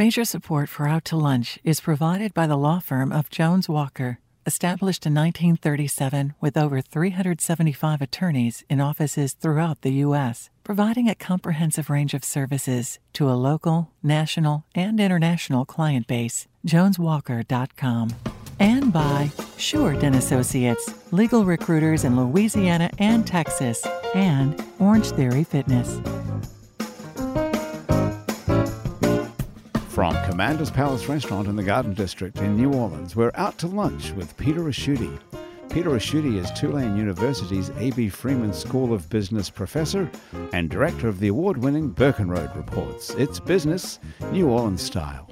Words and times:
Major 0.00 0.24
support 0.24 0.70
for 0.70 0.88
Out 0.88 1.04
to 1.10 1.16
Lunch 1.18 1.58
is 1.62 1.82
provided 1.82 2.32
by 2.32 2.46
the 2.46 2.56
law 2.56 2.78
firm 2.78 3.12
of 3.12 3.28
Jones 3.28 3.68
Walker, 3.68 4.18
established 4.46 5.04
in 5.04 5.12
1937 5.12 6.32
with 6.40 6.56
over 6.56 6.80
375 6.80 8.00
attorneys 8.00 8.64
in 8.70 8.80
offices 8.80 9.34
throughout 9.34 9.82
the 9.82 9.92
U.S., 10.06 10.48
providing 10.64 11.10
a 11.10 11.14
comprehensive 11.14 11.90
range 11.90 12.14
of 12.14 12.24
services 12.24 12.98
to 13.12 13.28
a 13.28 13.36
local, 13.36 13.90
national, 14.02 14.64
and 14.74 14.98
international 14.98 15.66
client 15.66 16.06
base. 16.06 16.48
JonesWalker.com. 16.66 18.08
And 18.58 18.94
by 18.94 19.30
Short 19.58 20.02
Associates, 20.02 20.94
legal 21.12 21.44
recruiters 21.44 22.04
in 22.04 22.16
Louisiana 22.16 22.88
and 22.98 23.26
Texas, 23.26 23.86
and 24.14 24.64
Orange 24.78 25.10
Theory 25.10 25.44
Fitness. 25.44 26.00
From 29.90 30.14
Commander's 30.24 30.70
Palace 30.70 31.08
Restaurant 31.08 31.48
in 31.48 31.56
the 31.56 31.64
Garden 31.64 31.94
District 31.94 32.38
in 32.38 32.56
New 32.56 32.72
Orleans, 32.72 33.16
we're 33.16 33.32
out 33.34 33.58
to 33.58 33.66
lunch 33.66 34.12
with 34.12 34.36
Peter 34.36 34.60
Ricchiuti. 34.60 35.18
Peter 35.68 35.90
Ricchiuti 35.90 36.36
is 36.36 36.48
Tulane 36.52 36.96
University's 36.96 37.70
A.B. 37.70 38.08
Freeman 38.08 38.52
School 38.52 38.92
of 38.94 39.10
Business 39.10 39.50
professor 39.50 40.08
and 40.52 40.70
director 40.70 41.08
of 41.08 41.18
the 41.18 41.26
award 41.26 41.58
winning 41.58 41.88
Burkenroad 41.88 42.54
Reports. 42.54 43.10
It's 43.18 43.40
business, 43.40 43.98
New 44.30 44.48
Orleans 44.48 44.80
style. 44.80 45.28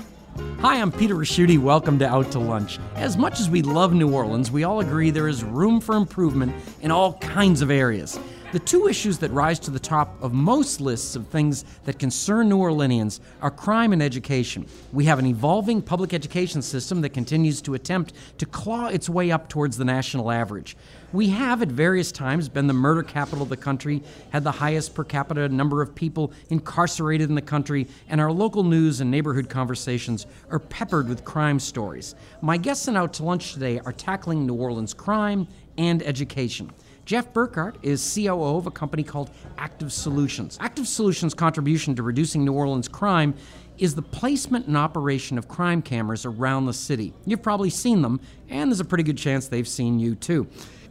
Hi, 0.59 0.80
I'm 0.80 0.90
Peter 0.90 1.15
Ricchiuti. 1.15 1.56
Welcome 1.56 2.01
to 2.01 2.09
Out 2.09 2.32
to 2.32 2.40
Lunch. 2.40 2.80
As 2.96 3.16
much 3.16 3.38
as 3.38 3.48
we 3.48 3.62
love 3.62 3.93
New 3.93 4.12
Orleans, 4.12 4.51
we 4.51 4.65
all 4.65 4.80
agree 4.80 5.10
there 5.10 5.29
is 5.29 5.45
room 5.45 5.80
for 5.80 5.95
improvement 5.95 6.52
in 6.80 6.90
all 6.90 7.12
kinds 7.18 7.62
of 7.62 7.70
areas. 7.70 8.18
The 8.51 8.59
two 8.59 8.88
issues 8.88 9.19
that 9.19 9.30
rise 9.30 9.59
to 9.59 9.70
the 9.70 9.79
top 9.79 10.16
of 10.23 10.33
most 10.33 10.80
lists 10.80 11.15
of 11.15 11.27
things 11.27 11.66
that 11.84 11.98
concern 11.98 12.48
New 12.48 12.57
Orleanians 12.57 13.21
are 13.43 13.51
crime 13.51 13.93
and 13.93 14.02
education. 14.02 14.66
We 14.91 15.05
have 15.05 15.19
an 15.19 15.27
evolving 15.27 15.83
public 15.83 16.15
education 16.15 16.62
system 16.62 17.02
that 17.02 17.11
continues 17.11 17.61
to 17.61 17.74
attempt 17.74 18.15
to 18.38 18.46
claw 18.46 18.87
its 18.87 19.07
way 19.07 19.30
up 19.30 19.51
towards 19.51 19.77
the 19.77 19.85
national 19.85 20.30
average. 20.30 20.79
We 21.13 21.29
have 21.29 21.60
at 21.60 21.68
various 21.68 22.10
times 22.10 22.49
been 22.49 22.68
the 22.68 22.73
murder 22.73 23.02
capital 23.02 23.43
of 23.43 23.51
the 23.51 23.57
country, 23.59 24.02
had 24.30 24.45
the 24.45 24.51
highest 24.51 24.95
per 24.95 25.05
capita 25.05 25.46
number 25.51 25.83
of 25.83 25.95
people 25.95 26.33
incarcerated 26.49 27.29
in 27.29 27.35
the 27.35 27.43
country, 27.43 27.87
and 28.09 28.18
our 28.18 28.33
local 28.33 28.62
news 28.62 29.02
and 29.02 29.10
neighborhood 29.10 29.51
conversations 29.51 30.27
are 30.51 30.59
peppered 30.59 31.07
with 31.07 31.23
crime 31.23 31.60
stories. 31.60 32.15
My 32.40 32.57
guests 32.57 32.88
and 32.88 32.96
out 32.96 33.12
to 33.15 33.24
lunch 33.24 33.52
today 33.52 33.79
are 33.80 33.93
tackling 33.93 34.46
New 34.46 34.55
Orleans 34.55 34.95
crime 34.95 35.46
and 35.77 36.02
education. 36.02 36.73
Jeff 37.09 37.32
Burkhart 37.32 37.76
is 37.80 38.14
COO 38.14 38.59
of 38.59 38.66
a 38.66 38.70
company 38.70 39.02
called 39.02 39.30
Active 39.56 39.95
Solutions. 39.95 40.59
Active 40.60 40.87
Solutions' 40.87 41.32
contribution 41.32 41.95
to 41.95 42.02
reducing 42.02 42.45
New 42.45 42.52
Orleans 42.52 42.87
crime 42.87 43.34
is 43.78 43.95
the 43.95 44.02
placement 44.02 44.66
and 44.66 44.76
operation 44.76 45.38
of 45.38 45.48
crime 45.48 45.80
cameras 45.80 46.26
around 46.26 46.66
the 46.66 46.74
city. 46.74 47.15
You've 47.24 47.42
probably 47.42 47.70
seen 47.70 48.02
them, 48.02 48.20
and 48.50 48.70
there's 48.70 48.80
a 48.80 48.84
pretty 48.84 49.04
good 49.04 49.16
chance 49.16 49.48
they've 49.48 49.66
seen 49.66 49.98
you 49.98 50.16
too. 50.16 50.48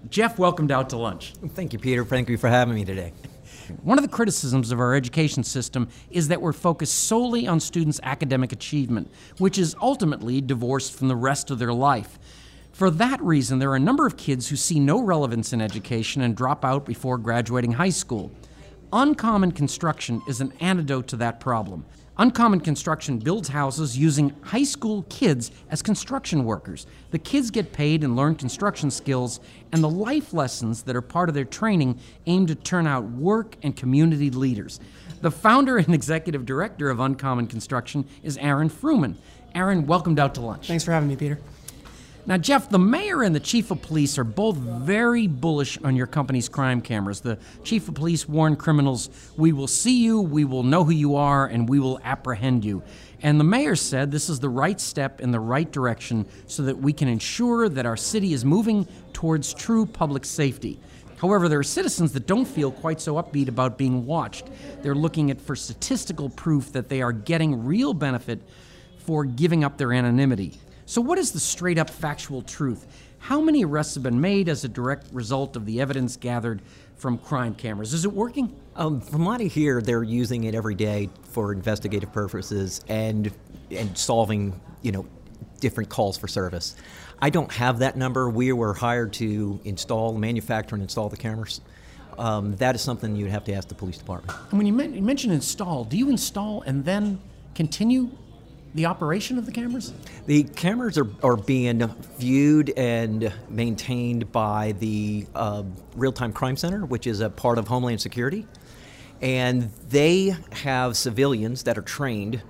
Jeff, 0.09 0.39
welcomed 0.39 0.71
out 0.71 0.89
to 0.89 0.97
lunch. 0.97 1.33
Thank 1.49 1.71
you, 1.71 1.77
Peter. 1.77 2.03
Thank 2.03 2.29
you 2.29 2.37
for 2.39 2.49
having 2.49 2.73
me 2.73 2.83
today. 2.83 3.13
One 3.83 3.99
of 3.99 4.03
the 4.03 4.09
criticisms 4.09 4.71
of 4.71 4.79
our 4.79 4.95
education 4.95 5.43
system 5.43 5.87
is 6.09 6.29
that 6.29 6.41
we're 6.41 6.51
focused 6.51 6.95
solely 7.03 7.47
on 7.47 7.59
students' 7.59 7.99
academic 8.01 8.51
achievement, 8.51 9.11
which 9.37 9.59
is 9.59 9.75
ultimately 9.79 10.41
divorced 10.41 10.97
from 10.97 11.09
the 11.09 11.15
rest 11.15 11.51
of 11.51 11.59
their 11.59 11.73
life. 11.73 12.17
For 12.77 12.91
that 12.91 13.19
reason, 13.23 13.57
there 13.57 13.71
are 13.71 13.75
a 13.75 13.79
number 13.79 14.05
of 14.05 14.17
kids 14.17 14.49
who 14.49 14.55
see 14.55 14.79
no 14.79 15.01
relevance 15.01 15.51
in 15.51 15.61
education 15.61 16.21
and 16.21 16.37
drop 16.37 16.63
out 16.63 16.85
before 16.85 17.17
graduating 17.17 17.71
high 17.71 17.89
school. 17.89 18.29
Uncommon 18.93 19.51
construction 19.51 20.21
is 20.27 20.41
an 20.41 20.53
antidote 20.59 21.07
to 21.07 21.15
that 21.15 21.39
problem. 21.39 21.87
Uncommon 22.19 22.59
Construction 22.59 23.17
builds 23.17 23.49
houses 23.49 23.97
using 23.97 24.29
high 24.43 24.63
school 24.63 25.07
kids 25.09 25.49
as 25.71 25.81
construction 25.81 26.43
workers. 26.43 26.85
The 27.09 27.17
kids 27.17 27.49
get 27.49 27.73
paid 27.73 28.03
and 28.03 28.15
learn 28.15 28.35
construction 28.35 28.91
skills 28.91 29.39
and 29.71 29.83
the 29.83 29.89
life 29.89 30.31
lessons 30.31 30.83
that 30.83 30.95
are 30.95 31.01
part 31.01 31.29
of 31.29 31.35
their 31.35 31.45
training 31.45 31.99
aim 32.27 32.45
to 32.45 32.53
turn 32.53 32.85
out 32.85 33.05
work 33.05 33.55
and 33.63 33.75
community 33.75 34.29
leaders. 34.29 34.79
The 35.21 35.31
founder 35.31 35.77
and 35.77 35.95
executive 35.95 36.45
director 36.45 36.91
of 36.91 36.99
Uncommon 36.99 37.47
Construction 37.47 38.05
is 38.21 38.37
Aaron 38.37 38.69
Frumin. 38.69 39.15
Aaron, 39.55 39.87
welcomed 39.87 40.19
out 40.19 40.35
to 40.35 40.41
lunch. 40.41 40.67
Thanks 40.67 40.83
for 40.83 40.91
having 40.91 41.09
me, 41.09 41.15
Peter. 41.15 41.39
Now, 42.27 42.35
Jeff, 42.35 42.69
the 42.69 42.77
mayor 42.77 43.23
and 43.23 43.33
the 43.33 43.39
chief 43.39 43.71
of 43.71 43.81
police 43.81 44.17
are 44.17 44.25
both 44.25 44.57
very 44.57 45.27
bullish 45.27 45.77
on 45.81 45.95
your 45.95 46.07
company's 46.07 46.49
crime 46.49 46.81
cameras. 46.81 47.21
The 47.21 47.39
chief 47.63 47.87
of 47.87 47.95
police 47.95 48.27
warned 48.27 48.59
criminals, 48.59 49.09
We 49.37 49.53
will 49.53 49.67
see 49.67 50.03
you, 50.03 50.19
we 50.19 50.43
will 50.43 50.63
know 50.63 50.83
who 50.83 50.91
you 50.91 51.15
are, 51.15 51.45
and 51.45 51.69
we 51.69 51.79
will 51.79 52.01
apprehend 52.03 52.65
you. 52.65 52.83
And 53.21 53.39
the 53.39 53.45
mayor 53.45 53.77
said 53.77 54.11
this 54.11 54.27
is 54.27 54.41
the 54.41 54.49
right 54.49 54.77
step 54.77 55.21
in 55.21 55.31
the 55.31 55.39
right 55.39 55.71
direction 55.71 56.25
so 56.47 56.63
that 56.63 56.77
we 56.77 56.91
can 56.91 57.07
ensure 57.07 57.69
that 57.69 57.85
our 57.85 57.95
city 57.95 58.33
is 58.33 58.43
moving 58.43 58.85
towards 59.13 59.53
true 59.53 59.85
public 59.85 60.25
safety. 60.25 60.81
However, 61.19 61.47
there 61.47 61.59
are 61.59 61.63
citizens 61.63 62.11
that 62.11 62.27
don't 62.27 62.45
feel 62.45 62.71
quite 62.71 62.99
so 62.99 63.15
upbeat 63.15 63.47
about 63.47 63.77
being 63.77 64.05
watched. 64.05 64.49
They're 64.81 64.93
looking 64.93 65.31
at 65.31 65.39
for 65.39 65.55
statistical 65.55 66.29
proof 66.29 66.73
that 66.73 66.89
they 66.89 67.01
are 67.01 67.13
getting 67.13 67.63
real 67.63 67.93
benefit 67.93 68.41
for 68.97 69.23
giving 69.23 69.63
up 69.63 69.77
their 69.77 69.93
anonymity. 69.93 70.59
So, 70.87 71.01
what 71.01 71.17
is 71.17 71.33
the 71.33 71.39
straight 71.39 71.77
up 71.77 71.89
factual 71.89 72.41
truth? 72.41 72.87
How 73.19 73.41
many 73.41 73.65
arrests 73.65 73.95
have 73.95 74.03
been 74.03 74.21
made 74.21 74.47
as 74.47 74.63
a 74.63 74.69
direct 74.69 75.13
result 75.13 75.57
of 75.57 75.65
the 75.65 75.81
evidence 75.81 76.15
gathered 76.15 76.61
from 76.95 77.17
crime 77.17 77.55
cameras? 77.55 77.93
Is 77.93 78.05
it 78.05 78.13
working? 78.13 78.55
Um, 78.73 79.01
from 79.01 79.25
what 79.25 79.41
I 79.41 79.45
hear, 79.45 79.81
they're 79.81 80.03
using 80.03 80.45
it 80.45 80.55
every 80.55 80.75
day 80.75 81.09
for 81.23 81.51
investigative 81.51 82.13
purposes 82.13 82.79
and 82.87 83.33
and 83.69 83.97
solving, 83.97 84.61
you 84.81 84.93
know, 84.93 85.05
different 85.59 85.89
calls 85.89 86.17
for 86.17 86.29
service. 86.29 86.77
I 87.19 87.31
don't 87.31 87.51
have 87.51 87.79
that 87.79 87.97
number. 87.97 88.29
We 88.29 88.53
were 88.53 88.73
hired 88.73 89.11
to 89.13 89.59
install, 89.65 90.13
manufacture, 90.13 90.75
and 90.75 90.81
install 90.81 91.09
the 91.09 91.17
cameras. 91.17 91.59
Um, 92.17 92.55
that 92.55 92.75
is 92.75 92.81
something 92.81 93.13
you'd 93.13 93.29
have 93.29 93.43
to 93.43 93.53
ask 93.53 93.67
the 93.67 93.75
police 93.75 93.97
department. 93.97 94.39
And 94.51 94.57
when 94.57 94.65
you, 94.65 94.71
men- 94.71 94.93
you 94.93 95.01
mention 95.01 95.31
install, 95.31 95.83
do 95.83 95.97
you 95.97 96.09
install 96.09 96.61
and 96.61 96.85
then 96.85 97.19
continue 97.55 98.09
the 98.77 98.85
operation 98.85 99.39
of 99.39 99.45
the 99.47 99.51
cameras? 99.51 99.91
The 100.27 100.43
cameras 100.43 100.99
are, 100.99 101.09
are 101.23 101.35
being 101.35 101.79
viewed 102.19 102.71
and 102.77 103.33
maintained 103.49 104.31
by 104.31 104.73
the 104.73 105.25
uh, 105.33 105.63
Real 105.95 106.11
Time 106.11 106.31
Crime 106.31 106.55
Center, 106.55 106.85
which 106.85 107.07
is 107.07 107.19
a 107.19 107.29
part 107.29 107.57
of 107.57 107.67
Homeland 107.67 107.99
Security. 107.99 108.45
And 109.19 109.71
they 109.89 110.35
have 110.51 110.95
civilians 110.95 111.63
that 111.63 111.75
are 111.75 111.81
trained, 111.81 112.43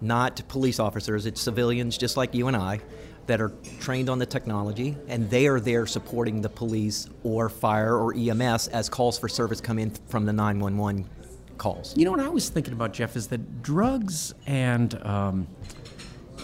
not 0.00 0.42
police 0.48 0.80
officers, 0.80 1.26
it's 1.26 1.40
civilians 1.40 1.96
just 1.96 2.16
like 2.16 2.34
you 2.34 2.48
and 2.48 2.56
I 2.56 2.80
that 3.28 3.40
are 3.40 3.52
trained 3.78 4.08
on 4.08 4.18
the 4.18 4.26
technology, 4.26 4.96
and 5.06 5.30
they 5.30 5.46
are 5.46 5.60
there 5.60 5.86
supporting 5.86 6.40
the 6.40 6.48
police 6.48 7.06
or 7.22 7.48
fire 7.48 7.94
or 7.94 8.14
EMS 8.16 8.68
as 8.68 8.88
calls 8.88 9.18
for 9.18 9.28
service 9.28 9.60
come 9.60 9.78
in 9.78 9.90
from 10.08 10.24
the 10.24 10.32
911 10.32 11.08
calls. 11.58 11.96
You 11.96 12.04
know 12.04 12.10
what 12.10 12.20
I 12.20 12.28
was 12.28 12.48
thinking 12.48 12.72
about, 12.72 12.92
Jeff, 12.92 13.16
is 13.16 13.28
that 13.28 13.62
drugs 13.62 14.34
and 14.46 14.94
um, 15.04 15.46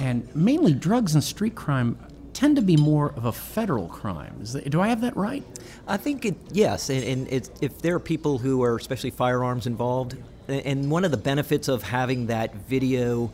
and 0.01 0.35
mainly 0.35 0.75
drugs 0.75 1.15
and 1.15 1.23
street 1.23 1.55
crime 1.55 1.99
tend 2.33 2.57
to 2.57 2.63
be 2.63 2.77
more 2.77 3.13
of 3.13 3.27
a 3.27 3.33
federal 3.33 3.87
crime. 3.87 4.37
That, 4.53 4.69
do 4.69 4.81
I 4.81 4.89
have 4.89 5.01
that 5.03 5.17
right? 5.17 5.45
I 5.87 5.97
think 5.97 6.25
it 6.25 6.37
yes, 6.51 6.91
and, 6.91 7.05
and 7.05 7.51
if 7.63 7.81
there 7.81 7.95
are 7.95 8.01
people 8.01 8.39
who 8.39 8.63
are 8.63 8.77
especially 8.77 9.11
firearms 9.11 9.67
involved, 9.67 10.17
and 10.49 10.91
one 10.91 11.05
of 11.05 11.11
the 11.11 11.17
benefits 11.17 11.69
of 11.69 11.83
having 11.83 12.27
that 12.27 12.55
video 12.55 13.33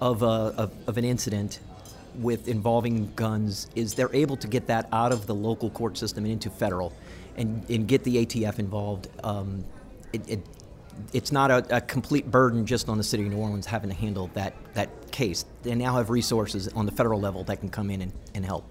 of, 0.00 0.22
a, 0.22 0.26
of, 0.26 0.72
of 0.86 0.98
an 0.98 1.04
incident 1.04 1.60
with 2.16 2.46
involving 2.46 3.10
guns 3.14 3.68
is 3.74 3.94
they're 3.94 4.14
able 4.14 4.36
to 4.36 4.46
get 4.46 4.66
that 4.66 4.86
out 4.92 5.12
of 5.12 5.26
the 5.26 5.34
local 5.34 5.70
court 5.70 5.96
system 5.96 6.24
and 6.24 6.32
into 6.32 6.50
federal, 6.50 6.92
and, 7.36 7.68
and 7.70 7.88
get 7.88 8.04
the 8.04 8.24
ATF 8.26 8.58
involved. 8.58 9.08
Um, 9.24 9.64
it, 10.12 10.28
it 10.28 10.46
it's 11.12 11.32
not 11.32 11.50
a, 11.50 11.76
a, 11.76 11.80
complete 11.80 12.30
burden 12.30 12.64
just 12.66 12.88
on 12.88 12.98
the 12.98 13.04
city 13.04 13.24
of 13.24 13.30
New 13.30 13.38
Orleans 13.38 13.66
having 13.66 13.90
to 13.90 13.96
handle 13.96 14.30
that, 14.34 14.54
that 14.74 15.10
case. 15.12 15.44
They 15.62 15.74
now 15.74 15.96
have 15.96 16.10
resources 16.10 16.68
on 16.68 16.86
the 16.86 16.92
federal 16.92 17.20
level 17.20 17.44
that 17.44 17.60
can 17.60 17.68
come 17.68 17.90
in 17.90 18.02
and, 18.02 18.12
and 18.34 18.44
help. 18.44 18.64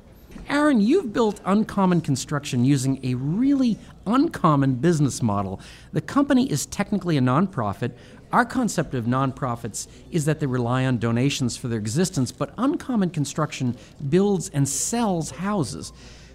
Aaron, 0.50 0.81
you've 0.81 1.13
built 1.13 1.39
Uncommon 1.45 2.01
Construction 2.01 2.65
using 2.65 3.00
a 3.03 3.15
really 3.15 3.77
uncommon 4.06 4.75
business 4.75 5.21
model. 5.21 5.59
The 5.94 6.01
company 6.01 6.50
is 6.50 6.65
technically 6.65 7.18
a 7.18 7.21
nonprofit. 7.21 7.91
Our 8.31 8.45
concept 8.45 8.94
of 8.94 9.06
nonprofits 9.06 9.88
is 10.09 10.25
that 10.25 10.39
they 10.39 10.45
rely 10.45 10.85
on 10.85 11.00
donations 11.00 11.57
for 11.57 11.67
their 11.67 11.79
existence, 11.79 12.31
but 12.31 12.53
Uncommon 12.57 13.09
Construction 13.09 13.75
builds 14.09 14.50
and 14.50 14.67
sells 14.67 15.31
houses. 15.31 15.91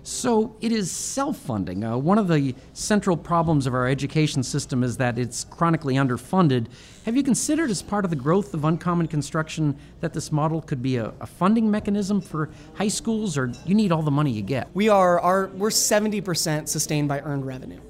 So 0.07 0.55
it 0.61 0.71
is 0.71 0.89
self 0.89 1.37
funding. 1.37 1.83
Uh, 1.83 1.97
one 1.97 2.17
of 2.17 2.29
the 2.29 2.55
central 2.75 3.17
problems 3.17 3.67
of 3.67 3.75
our 3.75 3.89
education 3.89 4.45
system 4.45 4.85
is 4.85 4.97
that 4.99 5.19
it's 5.19 5.43
chronically 5.43 5.95
underfunded. 5.97 6.69
Have 7.07 7.17
you 7.17 7.25
considered, 7.25 7.71
as 7.71 7.83
part 7.83 8.05
of 8.05 8.11
the 8.11 8.17
growth 8.17 8.55
of 8.55 8.65
uncommon 8.65 9.09
construction, 9.09 9.77
that 9.99 10.13
this 10.13 10.31
model 10.31 10.63
could 10.63 10.81
be 10.81 10.97
a, 10.97 11.13
a 11.21 11.27
funding 11.27 11.69
mechanism 11.69 12.21
for 12.21 12.51
high 12.75 12.87
schools, 12.87 13.37
or 13.37 13.53
you 13.65 13.75
need 13.75 13.91
all 13.91 14.03
the 14.03 14.13
money 14.13 14.31
you 14.31 14.43
get? 14.43 14.69
We 14.75 14.89
are, 14.89 15.49
we're 15.49 15.71
70% 15.71 16.69
sustained 16.69 17.09
by 17.09 17.19
earned 17.23 17.45
revenue. 17.45 17.81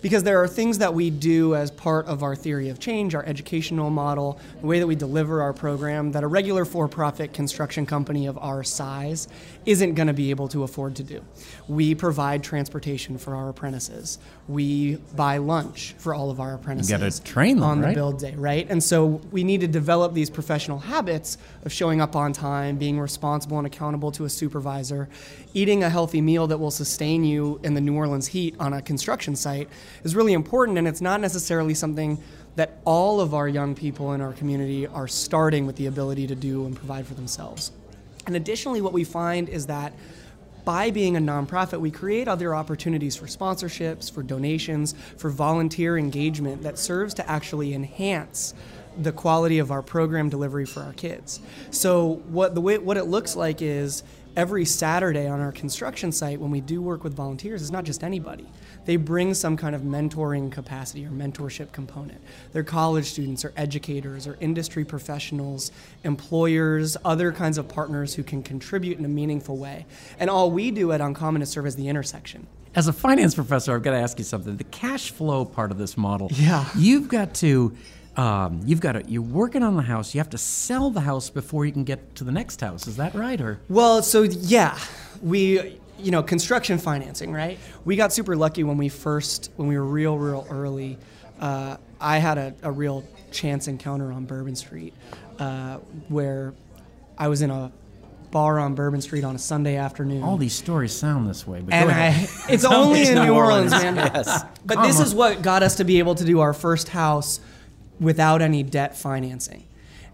Because 0.00 0.22
there 0.22 0.42
are 0.42 0.48
things 0.48 0.78
that 0.78 0.94
we 0.94 1.10
do 1.10 1.54
as 1.54 1.70
part 1.70 2.06
of 2.06 2.22
our 2.22 2.36
theory 2.36 2.68
of 2.68 2.78
change, 2.78 3.14
our 3.14 3.24
educational 3.24 3.90
model, 3.90 4.38
the 4.60 4.66
way 4.66 4.78
that 4.78 4.86
we 4.86 4.94
deliver 4.94 5.42
our 5.42 5.52
program 5.52 6.12
that 6.12 6.22
a 6.22 6.26
regular 6.26 6.64
for 6.64 6.88
profit 6.88 7.32
construction 7.32 7.86
company 7.86 8.26
of 8.26 8.38
our 8.38 8.62
size 8.62 9.28
isn't 9.66 9.94
going 9.94 10.06
to 10.06 10.12
be 10.12 10.30
able 10.30 10.48
to 10.48 10.62
afford 10.62 10.96
to 10.96 11.02
do. 11.02 11.22
We 11.68 11.94
provide 11.94 12.42
transportation 12.42 13.18
for 13.18 13.34
our 13.34 13.48
apprentices, 13.48 14.18
we 14.48 14.96
buy 15.14 15.38
lunch 15.38 15.94
for 15.98 16.14
all 16.14 16.30
of 16.30 16.40
our 16.40 16.54
apprentices. 16.54 16.90
You 16.90 16.98
gotta 16.98 17.22
train 17.22 17.56
them, 17.56 17.64
on 17.64 17.80
right? 17.80 17.88
the 17.88 17.94
build 17.94 18.18
day, 18.18 18.34
right? 18.34 18.66
And 18.70 18.82
so 18.82 19.20
we 19.30 19.44
need 19.44 19.60
to 19.60 19.68
develop 19.68 20.14
these 20.14 20.30
professional 20.30 20.78
habits 20.78 21.36
of 21.64 21.72
showing 21.72 22.00
up 22.00 22.16
on 22.16 22.32
time, 22.32 22.78
being 22.78 22.98
responsible 22.98 23.58
and 23.58 23.66
accountable 23.66 24.10
to 24.12 24.24
a 24.24 24.30
supervisor, 24.30 25.08
eating 25.52 25.82
a 25.82 25.90
healthy 25.90 26.20
meal 26.20 26.46
that 26.46 26.58
will 26.58 26.70
sustain 26.70 27.24
you 27.24 27.60
in 27.62 27.74
the 27.74 27.80
New 27.80 27.94
Orleans 27.94 28.28
heat 28.28 28.54
on 28.58 28.72
a 28.72 28.80
construction 28.80 29.36
site 29.36 29.68
is 30.04 30.14
really 30.14 30.32
important. 30.32 30.78
And 30.78 30.86
it's 30.88 31.00
not 31.00 31.20
necessarily 31.20 31.74
something 31.74 32.22
that 32.56 32.80
all 32.84 33.20
of 33.20 33.34
our 33.34 33.48
young 33.48 33.74
people 33.74 34.12
in 34.12 34.20
our 34.20 34.32
community 34.32 34.86
are 34.86 35.06
starting 35.06 35.66
with 35.66 35.76
the 35.76 35.86
ability 35.86 36.26
to 36.26 36.34
do 36.34 36.66
and 36.66 36.74
provide 36.74 37.06
for 37.06 37.14
themselves. 37.14 37.72
And 38.26 38.36
additionally, 38.36 38.80
what 38.80 38.92
we 38.92 39.04
find 39.04 39.48
is 39.48 39.66
that 39.66 39.92
by 40.64 40.90
being 40.90 41.16
a 41.16 41.20
nonprofit, 41.20 41.80
we 41.80 41.90
create 41.90 42.28
other 42.28 42.54
opportunities 42.54 43.16
for 43.16 43.26
sponsorships, 43.26 44.12
for 44.12 44.22
donations, 44.22 44.94
for 45.16 45.30
volunteer 45.30 45.96
engagement 45.96 46.62
that 46.62 46.78
serves 46.78 47.14
to 47.14 47.30
actually 47.30 47.72
enhance 47.72 48.52
the 48.98 49.12
quality 49.12 49.58
of 49.58 49.70
our 49.70 49.82
program 49.82 50.28
delivery 50.28 50.66
for 50.66 50.82
our 50.82 50.92
kids. 50.92 51.40
So 51.70 52.22
what 52.28 52.54
the 52.54 52.60
way 52.60 52.78
what 52.78 52.96
it 52.96 53.04
looks 53.04 53.36
like 53.36 53.62
is 53.62 54.02
every 54.36 54.64
Saturday 54.64 55.26
on 55.26 55.40
our 55.40 55.50
construction 55.50 56.12
site 56.12 56.40
when 56.40 56.50
we 56.50 56.60
do 56.60 56.80
work 56.80 57.02
with 57.02 57.14
volunteers, 57.14 57.60
it's 57.60 57.70
not 57.70 57.84
just 57.84 58.04
anybody. 58.04 58.46
They 58.84 58.96
bring 58.96 59.34
some 59.34 59.56
kind 59.56 59.74
of 59.74 59.82
mentoring 59.82 60.50
capacity 60.50 61.04
or 61.04 61.10
mentorship 61.10 61.72
component. 61.72 62.20
They're 62.52 62.62
college 62.62 63.06
students 63.06 63.44
or 63.44 63.52
educators 63.56 64.26
or 64.26 64.38
industry 64.40 64.84
professionals, 64.84 65.72
employers, 66.04 66.96
other 67.04 67.32
kinds 67.32 67.58
of 67.58 67.68
partners 67.68 68.14
who 68.14 68.22
can 68.22 68.42
contribute 68.42 68.98
in 68.98 69.04
a 69.04 69.08
meaningful 69.08 69.58
way. 69.58 69.86
And 70.18 70.30
all 70.30 70.50
we 70.50 70.70
do 70.70 70.92
at 70.92 71.00
Uncommon 71.00 71.42
is 71.42 71.50
serve 71.50 71.66
as 71.66 71.76
the 71.76 71.88
intersection. 71.88 72.46
As 72.74 72.86
a 72.86 72.92
finance 72.92 73.34
professor, 73.34 73.74
I've 73.74 73.82
got 73.82 73.90
to 73.90 73.98
ask 73.98 74.18
you 74.18 74.24
something. 74.24 74.56
The 74.56 74.64
cash 74.64 75.10
flow 75.10 75.44
part 75.44 75.70
of 75.70 75.78
this 75.78 75.96
model. 75.96 76.28
Yeah. 76.32 76.64
You've 76.76 77.08
got 77.08 77.34
to. 77.36 77.76
Um, 78.18 78.62
you've 78.64 78.80
got 78.80 78.92
to. 78.92 79.04
You're 79.06 79.22
working 79.22 79.62
on 79.62 79.76
the 79.76 79.82
house. 79.82 80.12
You 80.12 80.18
have 80.18 80.30
to 80.30 80.38
sell 80.38 80.90
the 80.90 81.02
house 81.02 81.30
before 81.30 81.64
you 81.64 81.72
can 81.72 81.84
get 81.84 82.16
to 82.16 82.24
the 82.24 82.32
next 82.32 82.60
house. 82.60 82.88
Is 82.88 82.96
that 82.96 83.14
right? 83.14 83.40
Or 83.40 83.60
Well, 83.68 84.02
so 84.02 84.22
yeah, 84.22 84.76
we 85.22 85.78
you 86.00 86.10
know 86.10 86.24
construction 86.24 86.78
financing, 86.78 87.32
right? 87.32 87.60
We 87.84 87.94
got 87.94 88.12
super 88.12 88.36
lucky 88.36 88.64
when 88.64 88.76
we 88.76 88.88
first 88.88 89.52
when 89.54 89.68
we 89.68 89.78
were 89.78 89.84
real 89.84 90.18
real 90.18 90.46
early. 90.50 90.98
Uh, 91.38 91.76
I 92.00 92.18
had 92.18 92.38
a, 92.38 92.54
a 92.64 92.72
real 92.72 93.04
chance 93.30 93.68
encounter 93.68 94.10
on 94.12 94.24
Bourbon 94.24 94.56
Street 94.56 94.94
uh, 95.38 95.76
where 96.08 96.54
I 97.16 97.28
was 97.28 97.42
in 97.42 97.50
a 97.50 97.70
bar 98.32 98.58
on 98.58 98.74
Bourbon 98.74 99.00
Street 99.00 99.22
on 99.22 99.36
a 99.36 99.38
Sunday 99.38 99.76
afternoon. 99.76 100.24
all 100.24 100.36
these 100.36 100.54
stories 100.54 100.92
sound 100.92 101.28
this 101.28 101.46
way, 101.46 101.60
but 101.60 101.72
and 101.72 101.90
I, 101.90 102.28
it's 102.48 102.64
only 102.64 103.06
in 103.06 103.14
New 103.14 103.32
Orleans, 103.32 103.70
man. 103.70 103.96
Yes. 103.96 104.42
But 104.66 104.82
this 104.82 104.96
Come 104.96 105.06
is 105.06 105.14
what 105.14 105.40
got 105.40 105.62
us 105.62 105.76
to 105.76 105.84
be 105.84 106.00
able 106.00 106.16
to 106.16 106.24
do 106.24 106.40
our 106.40 106.52
first 106.52 106.88
house 106.88 107.38
without 108.00 108.42
any 108.42 108.62
debt 108.62 108.96
financing. 108.96 109.64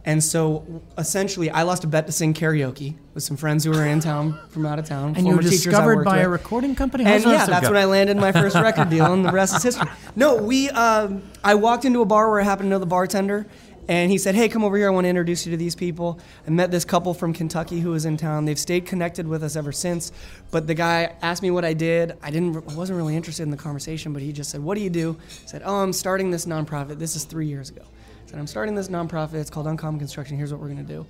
And 0.07 0.23
so 0.23 0.83
essentially, 0.99 1.49
I 1.49 1.63
lost 1.63 1.83
a 1.85 1.87
bet 1.87 2.07
to 2.07 2.13
sing 2.13 2.35
karaoke 2.35 2.95
with 3.15 3.23
some 3.23 3.39
friends 3.39 3.65
who 3.65 3.71
were 3.71 3.87
in 3.87 4.01
town 4.01 4.39
from 4.51 4.67
out 4.67 4.79
of 4.79 4.85
town. 4.85 5.15
and 5.17 5.27
you 5.27 5.35
were 5.35 5.41
discovered 5.41 6.05
by 6.05 6.19
a 6.19 6.29
recording 6.29 6.75
company. 6.75 7.07
And 7.07 7.25
yeah, 7.25 7.47
that's 7.47 7.69
go? 7.69 7.73
when 7.73 7.81
I 7.81 7.87
landed 7.87 8.19
my 8.19 8.31
first 8.31 8.55
record 8.55 8.91
deal, 8.91 9.11
and 9.11 9.25
the 9.25 9.33
rest 9.33 9.57
is 9.57 9.63
history. 9.63 9.89
No, 10.15 10.37
we. 10.37 10.69
Um, 10.71 11.23
I 11.43 11.55
walked 11.55 11.87
into 11.87 12.03
a 12.03 12.05
bar 12.05 12.29
where 12.29 12.41
I 12.41 12.45
happened 12.45 12.67
to 12.67 12.71
know 12.71 12.79
the 12.79 12.87
bartender, 12.87 13.47
and 13.89 14.11
he 14.11 14.19
said, 14.19 14.35
"Hey, 14.35 14.49
come 14.49 14.65
over 14.65 14.77
here. 14.77 14.87
I 14.87 14.91
want 14.91 15.05
to 15.05 15.09
introduce 15.09 15.47
you 15.47 15.51
to 15.53 15.57
these 15.57 15.75
people." 15.75 16.19
I 16.47 16.51
met 16.51 16.71
this 16.71 16.85
couple 16.85 17.15
from 17.15 17.33
Kentucky 17.33 17.81
who 17.81 17.91
was 17.91 18.05
in 18.05 18.17
town. 18.17 18.45
They've 18.45 18.59
stayed 18.59 18.87
connected 18.87 19.27
with 19.29 19.43
us 19.43 19.57
ever 19.57 19.73
since. 19.73 20.13
But 20.51 20.67
the 20.67 20.75
guy 20.75 21.15
asked 21.23 21.43
me 21.43 21.51
what 21.51 21.65
I 21.65 21.73
did. 21.73 22.17
I 22.23 22.31
didn't. 22.31 22.57
I 22.57 22.75
wasn't 22.75 22.97
really 22.97 23.17
interested 23.17 23.43
in 23.43 23.51
the 23.51 23.57
conversation, 23.57 24.13
but 24.13 24.23
he 24.23 24.33
just 24.33 24.51
said, 24.51 24.63
"What 24.63 24.77
do 24.77 24.81
you 24.81 24.91
do?" 24.91 25.17
I 25.21 25.47
said, 25.47 25.63
"Oh, 25.65 25.77
I'm 25.77 25.93
starting 25.93 26.31
this 26.31 26.47
nonprofit. 26.47 26.99
This 26.99 27.17
is 27.17 27.25
three 27.25 27.47
years 27.47 27.71
ago." 27.71 27.83
I 27.83 28.31
said, 28.31 28.39
"I'm 28.39 28.47
starting 28.47 28.75
this 28.75 28.89
nonprofit. 28.89 29.35
It's 29.35 29.51
called 29.51 29.67
Uncommon 29.67 29.99
Construction. 29.99 30.37
Here's 30.37 30.53
what 30.53 30.61
we're 30.61 30.69
gonna 30.69 30.83
do." 30.83 31.07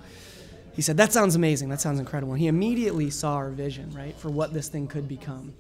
He 0.75 0.83
said, 0.83 0.97
That 0.97 1.13
sounds 1.13 1.37
amazing. 1.37 1.69
That 1.69 1.81
sounds 1.81 2.01
incredible. 2.01 2.33
And 2.33 2.41
he 2.41 2.49
immediately 2.49 3.11
saw 3.11 3.35
our 3.35 3.51
vision, 3.51 3.93
right, 3.95 4.17
for 4.19 4.29
what 4.29 4.53
this 4.53 4.69
thing 4.69 4.87
could 4.87 5.09
become. 5.09 5.55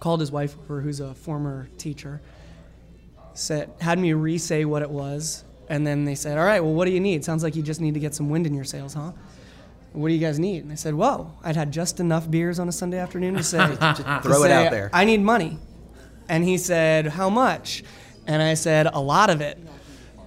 Called 0.00 0.20
his 0.20 0.30
wife 0.30 0.56
over, 0.64 0.80
who's 0.80 1.00
a 1.00 1.14
former 1.14 1.68
teacher, 1.76 2.20
said, 3.34 3.70
had 3.80 3.98
me 3.98 4.12
re 4.12 4.38
say 4.38 4.64
what 4.64 4.82
it 4.82 4.90
was. 4.90 5.44
And 5.68 5.86
then 5.86 6.04
they 6.04 6.14
said, 6.14 6.38
All 6.38 6.44
right, 6.44 6.60
well, 6.60 6.72
what 6.72 6.86
do 6.86 6.90
you 6.92 7.00
need? 7.00 7.24
Sounds 7.24 7.42
like 7.42 7.54
you 7.56 7.62
just 7.62 7.80
need 7.80 7.94
to 7.94 8.00
get 8.00 8.14
some 8.14 8.30
wind 8.30 8.46
in 8.46 8.54
your 8.54 8.64
sails, 8.64 8.94
huh? 8.94 9.12
What 9.92 10.08
do 10.08 10.14
you 10.14 10.20
guys 10.20 10.38
need? 10.38 10.64
And 10.64 10.72
I 10.72 10.76
said, 10.76 10.94
Whoa, 10.94 11.32
I'd 11.42 11.56
had 11.56 11.72
just 11.72 12.00
enough 12.00 12.30
beers 12.30 12.58
on 12.58 12.68
a 12.68 12.72
Sunday 12.72 12.98
afternoon 12.98 13.34
to 13.34 13.42
say, 13.42 13.58
to 13.66 14.20
throw 14.22 14.44
it 14.44 14.48
say, 14.48 14.66
out 14.66 14.70
there. 14.70 14.90
I 14.92 15.04
need 15.04 15.20
money. 15.20 15.58
And 16.28 16.44
he 16.44 16.58
said, 16.58 17.06
How 17.06 17.30
much? 17.30 17.82
And 18.26 18.42
I 18.42 18.54
said, 18.54 18.86
A 18.86 19.00
lot 19.00 19.30
of 19.30 19.40
it. 19.40 19.58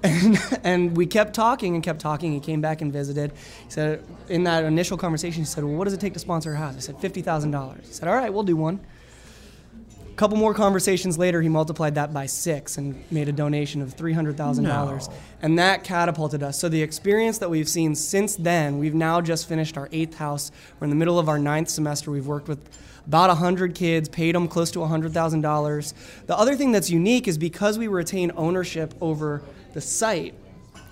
And, 0.03 0.39
and 0.63 0.97
we 0.97 1.05
kept 1.05 1.35
talking 1.35 1.75
and 1.75 1.83
kept 1.83 1.99
talking. 1.99 2.33
He 2.33 2.39
came 2.39 2.59
back 2.59 2.81
and 2.81 2.91
visited. 2.91 3.33
He 3.65 3.69
said, 3.69 4.03
in 4.29 4.45
that 4.45 4.63
initial 4.63 4.97
conversation, 4.97 5.43
he 5.43 5.45
said, 5.45 5.63
Well, 5.63 5.75
what 5.75 5.83
does 5.83 5.93
it 5.93 5.99
take 5.99 6.13
to 6.13 6.19
sponsor 6.19 6.53
a 6.53 6.57
house? 6.57 6.75
I 6.75 6.79
said, 6.79 6.95
$50,000. 6.97 7.85
He 7.85 7.93
said, 7.93 8.09
All 8.09 8.15
right, 8.15 8.33
we'll 8.33 8.41
do 8.41 8.55
one. 8.55 8.79
A 10.21 10.23
couple 10.23 10.37
more 10.37 10.53
conversations 10.53 11.17
later, 11.17 11.41
he 11.41 11.49
multiplied 11.49 11.95
that 11.95 12.13
by 12.13 12.27
six 12.27 12.77
and 12.77 13.03
made 13.09 13.27
a 13.27 13.31
donation 13.31 13.81
of 13.81 13.95
$300,000. 13.95 14.61
No. 14.61 14.99
And 15.41 15.57
that 15.57 15.83
catapulted 15.83 16.43
us. 16.43 16.59
So, 16.59 16.69
the 16.69 16.83
experience 16.83 17.39
that 17.39 17.49
we've 17.49 17.67
seen 17.67 17.95
since 17.95 18.35
then, 18.35 18.77
we've 18.77 18.93
now 18.93 19.19
just 19.21 19.49
finished 19.49 19.79
our 19.79 19.89
eighth 19.91 20.13
house. 20.13 20.51
We're 20.79 20.85
in 20.85 20.91
the 20.91 20.95
middle 20.95 21.17
of 21.17 21.27
our 21.27 21.39
ninth 21.39 21.69
semester. 21.69 22.11
We've 22.11 22.27
worked 22.27 22.47
with 22.47 22.59
about 23.07 23.29
100 23.29 23.73
kids, 23.73 24.09
paid 24.09 24.35
them 24.35 24.47
close 24.47 24.69
to 24.73 24.79
$100,000. 24.79 25.93
The 26.27 26.37
other 26.37 26.55
thing 26.55 26.71
that's 26.71 26.91
unique 26.91 27.27
is 27.27 27.39
because 27.39 27.79
we 27.79 27.87
retain 27.87 28.31
ownership 28.35 28.93
over 29.01 29.41
the 29.73 29.81
site, 29.81 30.35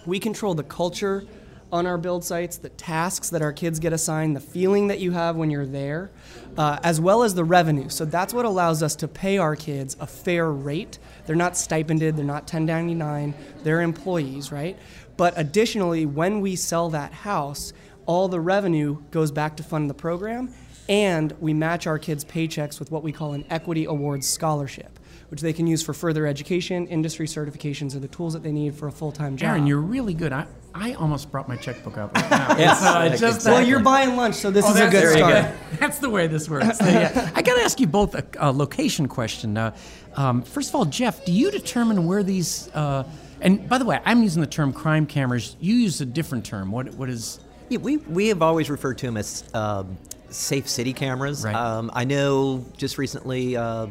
we 0.07 0.19
control 0.19 0.55
the 0.55 0.63
culture 0.63 1.23
on 1.71 1.86
our 1.86 1.98
build 1.98 2.24
sites, 2.24 2.57
the 2.57 2.69
tasks 2.69 3.30
that 3.30 3.42
our 3.42 3.54
kids 3.54 3.80
get 3.80 3.94
assigned, 3.94 4.36
the 4.36 4.42
feeling 4.42 4.88
that 4.88 5.00
you 5.00 5.12
have 5.12 5.36
when 5.36 5.51
you're 5.51 5.66
there, 5.66 6.10
uh, 6.57 6.80
as 6.83 7.00
well 7.00 7.24
as 7.24 7.36
the 7.36 7.44
revenue. 7.44 7.89
So 7.89 8.06
that's 8.06 8.33
what 8.33 8.45
allows 8.45 8.81
us 8.81 8.95
to 8.98 9.07
pay 9.07 9.38
our 9.38 9.56
kids 9.56 9.95
a 10.00 10.07
fair 10.07 10.51
rate. 10.51 10.98
They're 11.25 11.36
not 11.36 11.57
stipended, 11.57 12.18
they're 12.18 12.25
not 12.25 12.44
1099, 12.44 13.33
they're 13.63 13.81
employees, 13.81 14.51
right? 14.51 14.77
But 15.18 15.33
additionally, 15.38 16.06
when 16.06 16.42
we 16.42 16.56
sell 16.56 16.89
that 16.92 17.13
house, 17.13 17.74
all 18.06 18.27
the 18.27 18.39
revenue 18.39 18.98
goes 19.12 19.31
back 19.31 19.57
to 19.57 19.63
fund 19.63 19.89
the 19.89 19.93
program, 19.93 20.53
and 20.88 21.32
we 21.39 21.53
match 21.53 21.86
our 21.86 22.00
kids' 22.00 22.25
paychecks 22.25 22.79
with 22.79 22.89
what 22.89 23.03
we 23.03 23.12
call 23.12 23.34
an 23.34 23.46
Equity 23.51 23.86
Awards 23.86 24.27
Scholarship, 24.27 24.98
which 25.29 25.41
they 25.41 25.53
can 25.53 25.67
use 25.67 25.84
for 25.84 25.93
further 25.93 26.25
education, 26.25 26.88
industry 26.88 27.27
certifications, 27.27 27.96
or 27.96 28.00
the 28.00 28.08
tools 28.08 28.34
that 28.34 28.41
they 28.41 28.51
need 28.51 28.74
for 28.74 28.88
a 28.88 28.91
full 28.91 29.12
time 29.12 29.38
job. 29.38 29.50
Aaron, 29.50 29.67
you're 29.67 29.79
really 29.79 30.15
good. 30.15 30.34
I, 30.34 30.48
I 30.81 30.93
almost 30.93 31.29
brought 31.31 31.48
my 31.50 31.57
checkbook 31.57 31.98
out 31.98 32.15
right 32.15 32.29
now. 32.31 32.57
Yes, 32.57 32.81
Uh, 32.81 33.09
exactly. 33.12 33.17
just 33.19 33.45
well, 33.45 33.62
you're 33.65 33.81
buying 33.81 34.15
lunch, 34.15 34.36
so 34.36 34.50
this 34.50 34.65
Oh, 34.65 34.69
is 34.69 34.75
a 34.75 34.79
that's- 34.79 34.93
good 34.93 35.01
there 35.03 35.17
start. 35.17 35.55
go. 35.71 35.77
That's 35.79 36.00
the 36.00 36.09
way 36.09 36.27
this 36.27 36.50
works. 36.50 36.79
Yeah. 36.81 37.31
I 37.36 37.41
got 37.41 37.55
to 37.55 37.62
ask 37.63 37.79
you 37.79 37.88
both 37.88 38.15
a, 38.15 38.24
a 38.39 38.51
location 38.51 39.07
question. 39.07 39.57
Uh, 39.57 39.75
um, 40.15 40.41
first 40.41 40.69
of 40.69 40.75
all, 40.75 40.86
Jeff, 40.86 41.25
do 41.25 41.31
you 41.33 41.51
determine 41.51 42.05
where 42.05 42.24
these? 42.24 42.69
Uh, 42.74 43.03
and 43.41 43.67
by 43.69 43.77
the 43.77 43.86
way, 43.86 44.00
I'm 44.05 44.24
using 44.24 44.41
the 44.41 44.48
term 44.48 44.71
crime 44.74 45.05
cameras. 45.05 45.55
You 45.59 45.75
use 45.75 46.01
a 46.01 46.05
different 46.05 46.45
term. 46.45 46.71
What 46.71 46.93
what 46.95 47.09
is? 47.09 47.39
Yeah, 47.69 47.77
we, 47.79 47.98
we 47.98 48.29
have 48.29 48.41
always 48.41 48.69
referred 48.69 48.98
to 49.00 49.05
them 49.05 49.15
as 49.17 49.43
um, 49.53 49.98
safe 50.29 50.67
city 50.67 50.91
cameras. 50.93 51.43
Right. 51.43 51.53
Um, 51.55 51.91
I 51.93 52.03
know 52.03 52.65
just 52.77 52.98
recently, 52.98 53.55
uh, 53.55 53.88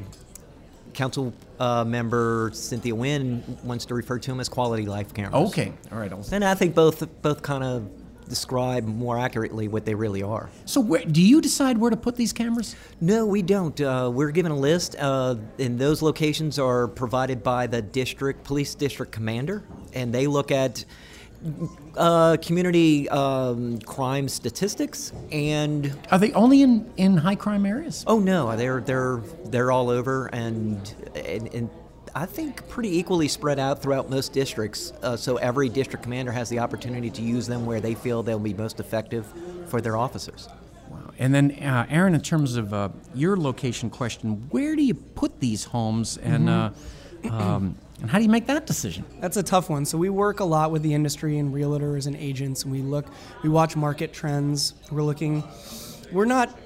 council 0.95 1.33
uh, 1.59 1.85
member 1.85 2.51
Cynthia 2.53 2.95
Nguyen 2.95 3.63
wants 3.65 3.85
to 3.87 3.95
refer 3.95 4.19
to 4.19 4.31
them 4.31 4.41
as 4.41 4.49
quality 4.49 4.87
life 4.87 5.13
cameras. 5.15 5.35
Okay, 5.49 5.73
all 5.93 5.99
right. 5.99 6.13
I'll, 6.13 6.25
And 6.33 6.45
I 6.45 6.55
think 6.55 6.75
both 6.75 7.07
both 7.23 7.43
kind 7.43 7.65
of 7.65 7.89
describe 8.29 8.85
more 8.85 9.19
accurately 9.19 9.69
what 9.69 9.87
they 9.87 9.95
really 9.95 10.23
are. 10.23 10.51
so 10.67 10.83
where 10.83 11.03
do 11.03 11.23
you 11.23 11.41
decide 11.41 11.79
where 11.79 11.91
to 11.91 11.97
put 11.97 12.15
these 12.17 12.33
cameras? 12.33 12.77
No, 13.01 13.25
we 13.25 13.41
don't. 13.41 13.81
Uh, 13.81 14.11
we're 14.13 14.31
given 14.33 14.53
a 14.53 14.57
list, 14.57 14.97
uh, 14.99 15.37
and 15.59 15.79
those 15.79 16.03
locations 16.03 16.59
are 16.59 16.89
provided 16.89 17.43
by 17.43 17.67
the 17.67 17.81
district 17.81 18.45
police 18.45 18.75
district 18.75 19.13
commander, 19.13 19.65
and 19.95 20.13
they 20.13 20.27
look 20.27 20.51
at 20.51 20.85
uh, 21.97 22.37
community 22.43 23.09
um, 23.11 23.79
crime 23.81 24.29
statistics 24.29 25.13
and 25.31 25.97
Are 26.11 26.19
they 26.19 26.33
only 26.33 26.63
in, 26.63 26.91
in 26.97 27.17
high 27.17 27.37
crime 27.37 27.65
areas? 27.67 28.05
oh 28.07 28.19
no, 28.19 28.57
they're 28.57 28.81
they're 28.81 29.23
they're 29.47 29.71
all 29.73 29.91
over, 29.91 30.27
and 30.29 30.95
and. 31.15 31.55
and 31.55 31.71
I 32.15 32.27
think 32.27 32.67
pretty 32.69 32.99
equally 32.99 33.29
spread 33.29 33.61
out 33.61 33.81
throughout 33.81 34.11
most 34.11 34.33
districts, 34.33 34.93
uh, 35.03 35.17
so 35.17 35.37
every 35.37 35.69
district 35.69 36.03
commander 36.03 36.33
has 36.33 36.49
the 36.49 36.59
opportunity 36.59 37.11
to 37.11 37.23
use 37.23 37.47
them 37.47 37.65
where 37.65 37.81
they 37.81 37.95
feel 37.95 38.25
they'll 38.25 38.41
be 38.41 38.55
most 38.55 38.81
effective 38.81 39.25
for 39.69 39.81
their 39.81 39.97
officers. 39.97 40.49
Wow. 40.91 40.99
And 41.19 41.33
then, 41.33 41.53
uh, 41.63 41.87
Aaron, 41.89 42.15
in 42.15 42.23
terms 42.23 42.57
of 42.57 42.73
uh, 42.75 42.89
your 43.15 43.37
location 43.37 43.89
question, 43.91 44.49
where 44.51 44.75
do 44.75 44.83
you 44.83 44.95
put 44.95 45.39
these 45.39 45.65
homes? 45.65 46.17
And 46.17 46.49
uh, 46.49 46.71
Um, 47.31 47.77
and 48.01 48.11
how 48.11 48.19
do 48.19 48.25
you 48.25 48.31
make 48.31 48.47
that 48.47 48.67
decision? 48.67 49.05
That's 49.21 49.37
a 49.37 49.43
tough 49.43 49.69
one. 49.69 49.85
So 49.85 49.99
we 49.99 50.09
work 50.09 50.41
a 50.41 50.45
lot 50.45 50.71
with 50.71 50.83
the 50.83 50.95
industry 50.95 51.39
and 51.39 51.53
realtors 51.53 52.07
and 52.07 52.15
agents, 52.17 52.63
and 52.63 52.73
we 52.73 52.81
look, 52.81 53.07
we 53.43 53.49
watch 53.49 53.75
market 53.75 54.13
trends. 54.13 54.75
We're 54.91 55.03
looking, 55.03 55.43
we're 56.13 56.25
not, 56.25 56.57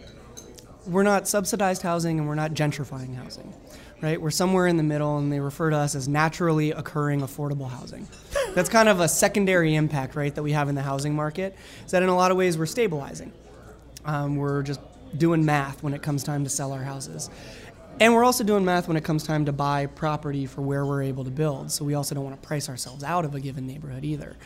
we're 0.86 1.02
not 1.02 1.26
subsidized 1.26 1.82
housing, 1.82 2.18
and 2.18 2.28
we're 2.28 2.34
not 2.34 2.52
gentrifying 2.52 3.14
housing, 3.14 3.54
right? 4.02 4.20
We're 4.20 4.30
somewhere 4.30 4.66
in 4.66 4.76
the 4.76 4.82
middle, 4.82 5.16
and 5.18 5.32
they 5.32 5.40
refer 5.40 5.70
to 5.70 5.76
us 5.76 5.94
as 5.94 6.06
naturally 6.06 6.72
occurring 6.72 7.20
affordable 7.20 7.70
housing. 7.70 8.06
That's 8.54 8.68
kind 8.68 8.88
of 8.88 9.00
a 9.00 9.08
secondary 9.08 9.74
impact, 9.74 10.14
right, 10.14 10.34
that 10.34 10.42
we 10.42 10.52
have 10.52 10.68
in 10.68 10.74
the 10.74 10.82
housing 10.82 11.14
market. 11.14 11.56
Is 11.86 11.92
that 11.92 12.02
in 12.02 12.10
a 12.10 12.16
lot 12.16 12.30
of 12.30 12.36
ways 12.36 12.58
we're 12.58 12.66
stabilizing. 12.66 13.32
Um, 14.04 14.36
we're 14.36 14.62
just 14.62 14.80
doing 15.16 15.44
math 15.44 15.82
when 15.82 15.94
it 15.94 16.02
comes 16.02 16.24
time 16.24 16.44
to 16.44 16.50
sell 16.50 16.72
our 16.72 16.82
houses. 16.82 17.30
And 18.00 18.14
we're 18.14 18.24
also 18.24 18.42
doing 18.42 18.64
math 18.64 18.88
when 18.88 18.96
it 18.96 19.04
comes 19.04 19.22
time 19.24 19.44
to 19.44 19.52
buy 19.52 19.86
property 19.86 20.46
for 20.46 20.60
where 20.62 20.84
we're 20.84 21.02
able 21.02 21.24
to 21.24 21.30
build. 21.30 21.70
So 21.70 21.84
we 21.84 21.94
also 21.94 22.14
don't 22.14 22.24
want 22.24 22.40
to 22.40 22.46
price 22.46 22.68
ourselves 22.68 23.04
out 23.04 23.24
of 23.24 23.34
a 23.34 23.40
given 23.40 23.66
neighborhood 23.66 24.04
either. 24.04 24.36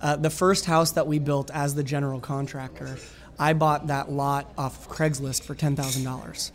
Uh, 0.00 0.16
the 0.16 0.30
first 0.30 0.64
house 0.64 0.92
that 0.92 1.06
we 1.06 1.18
built 1.18 1.50
as 1.52 1.74
the 1.74 1.82
general 1.82 2.20
contractor, 2.20 2.96
I 3.38 3.52
bought 3.52 3.88
that 3.88 4.10
lot 4.10 4.52
off 4.56 4.86
of 4.88 4.96
Craigslist 4.96 5.42
for 5.44 5.54
ten 5.54 5.76
thousand 5.76 6.04
dollars. 6.04 6.52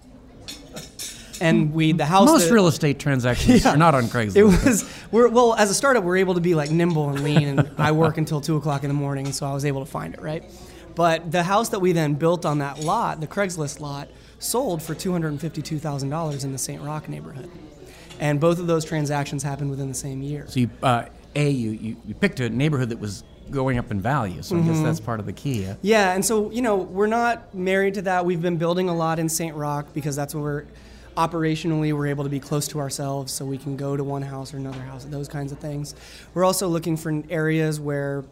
And 1.40 1.72
we 1.74 1.92
the 1.92 2.06
house 2.06 2.26
Most 2.28 2.48
that- 2.48 2.54
real 2.54 2.68
estate 2.68 2.98
transactions 2.98 3.64
Yeah. 3.64 3.74
are 3.74 3.78
not 3.78 3.94
on 3.94 4.06
Craigslist. 4.06 4.36
it 4.38 4.44
was 4.44 4.90
we're 5.12 5.28
well 5.28 5.54
as 5.54 5.70
a 5.70 5.74
startup 5.76 6.04
we're 6.04 6.18
able 6.18 6.34
to 6.34 6.42
be 6.42 6.56
like 6.56 6.72
nimble 6.72 7.10
and 7.10 7.24
lean 7.24 7.48
and 7.60 7.70
I 7.78 7.92
work 7.92 8.18
until 8.18 8.42
two 8.42 8.56
o'clock 8.58 8.84
in 8.84 8.88
the 8.88 8.96
morning 8.96 9.32
so 9.32 9.46
I 9.46 9.54
was 9.54 9.64
able 9.64 9.86
to 9.86 9.90
find 9.92 10.14
it 10.16 10.22
right. 10.22 10.44
But 10.98 11.32
the 11.32 11.44
house 11.44 11.70
that 11.70 11.80
we 11.80 11.92
then 11.92 12.16
built 12.16 12.44
on 12.44 12.58
that 12.58 12.80
lot, 12.80 13.22
the 13.22 13.28
Craigslist 13.28 13.80
lot, 13.80 14.08
sold 14.40 14.82
for 14.82 14.96
two 14.96 15.12
hundred 15.12 15.28
and 15.30 15.40
fifty-two 15.40 15.78
thousand 15.78 16.10
dollars 16.10 16.44
in 16.44 16.52
the 16.52 16.58
St. 16.58 16.82
Roch 16.82 17.08
neighborhood, 17.08 17.52
and 18.20 18.40
both 18.40 18.58
of 18.58 18.66
those 18.66 18.84
transactions 18.84 19.44
happened 19.44 19.70
within 19.70 19.88
the 19.90 19.94
same 19.94 20.24
year. 20.24 20.46
So 20.50 20.60
you, 20.62 20.70
uh, 20.82 21.06
a 21.36 21.50
you, 21.52 21.70
you 21.70 21.98
you 22.08 22.16
picked 22.16 22.40
a 22.40 22.50
neighborhood 22.50 22.90
that 22.90 23.00
was 23.00 23.24
going 23.52 23.78
up 23.78 23.92
in 23.92 24.02
value. 24.02 24.42
So 24.42 24.56
I 24.56 24.60
Mm-hmm. 24.60 24.70
guess 24.74 24.82
that's 24.82 25.00
part 25.00 25.20
of 25.20 25.28
the 25.28 25.34
key. 25.34 25.62
Yeah? 25.66 25.76
Yeah, 25.84 26.14
and 26.16 26.26
so 26.26 26.50
you 26.50 26.64
know 26.64 26.76
we're 26.78 27.06
not 27.06 27.54
married 27.54 27.94
to 27.94 28.02
that. 28.02 28.26
We've 28.26 28.42
been 28.42 28.58
building 28.58 28.90
a 28.90 28.96
lot 28.96 29.20
in 29.20 29.30
St. 29.30 29.56
Roch 29.56 29.94
because 29.94 30.16
that's 30.16 30.34
where 30.34 30.44
we're 30.44 30.66
operationally 31.16 31.94
we're 31.94 32.08
able 32.08 32.24
to 32.24 32.30
be 32.30 32.40
close 32.40 32.68
to 32.70 32.80
ourselves, 32.80 33.32
so 33.32 33.46
we 33.46 33.58
can 33.60 33.78
go 33.78 33.96
to 33.98 34.04
one 34.04 34.24
house 34.24 34.52
or 34.54 34.58
another 34.58 34.80
house, 34.82 35.06
those 35.06 35.28
kinds 35.28 35.52
of 35.52 35.60
things. 35.60 35.94
We're 36.34 36.44
also 36.46 36.68
looking 36.68 36.98
for 36.98 37.24
areas 37.30 37.80
where 37.80 38.24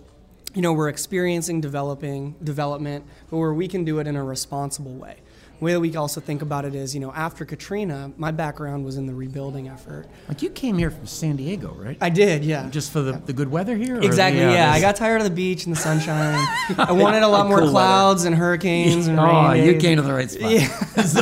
you 0.55 0.61
know 0.61 0.73
we're 0.73 0.89
experiencing 0.89 1.61
developing 1.61 2.35
development, 2.43 3.05
but 3.29 3.37
where 3.37 3.53
we 3.53 3.67
can 3.67 3.83
do 3.85 3.99
it 3.99 4.07
in 4.07 4.15
a 4.15 4.23
responsible 4.23 4.93
way. 4.95 5.17
The 5.59 5.63
way 5.63 5.71
that 5.73 5.79
we 5.79 5.95
also 5.95 6.19
think 6.19 6.41
about 6.41 6.65
it 6.65 6.75
is, 6.75 6.93
you 6.93 6.99
know, 6.99 7.13
after 7.13 7.45
Katrina, 7.45 8.11
my 8.17 8.31
background 8.31 8.83
was 8.83 8.97
in 8.97 9.05
the 9.05 9.13
rebuilding 9.13 9.69
effort. 9.69 10.05
Like 10.27 10.41
you 10.41 10.49
came 10.49 10.77
here 10.77 10.91
from 10.91 11.05
San 11.07 11.37
Diego, 11.37 11.73
right? 11.79 11.97
I 12.01 12.09
did, 12.09 12.43
yeah. 12.43 12.69
Just 12.69 12.91
for 12.91 12.99
the, 12.99 13.13
the 13.13 13.31
good 13.31 13.49
weather 13.49 13.77
here? 13.77 13.95
Exactly. 14.01 14.41
Yeah, 14.41 14.69
I 14.69 14.81
got 14.81 14.97
tired 14.97 15.21
of 15.21 15.23
the 15.23 15.29
beach 15.33 15.65
and 15.65 15.73
the 15.73 15.79
sunshine. 15.79 16.45
I 16.77 16.91
wanted 16.93 17.23
a 17.23 17.27
lot 17.29 17.47
more 17.47 17.59
Cool 17.59 17.67
weather. 17.67 17.71
clouds 17.71 18.25
and 18.25 18.35
hurricanes 18.35 19.07
and 19.07 19.17
Oh, 19.19 19.53
you 19.53 19.77
came 19.77 19.95
to 19.95 20.01
the 20.01 20.13
right 20.13 20.29
spot. 20.29 20.51
So, 21.05 21.21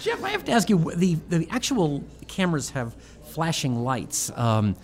Jeff, 0.00 0.24
I 0.24 0.30
have 0.30 0.44
to 0.46 0.52
ask 0.52 0.68
you 0.68 0.90
the, 0.96 1.14
the 1.28 1.46
actual 1.50 2.02
cameras 2.26 2.70
have 2.70 2.96
flashing 3.26 3.84
lights. 3.84 4.32
Um, 4.34 4.74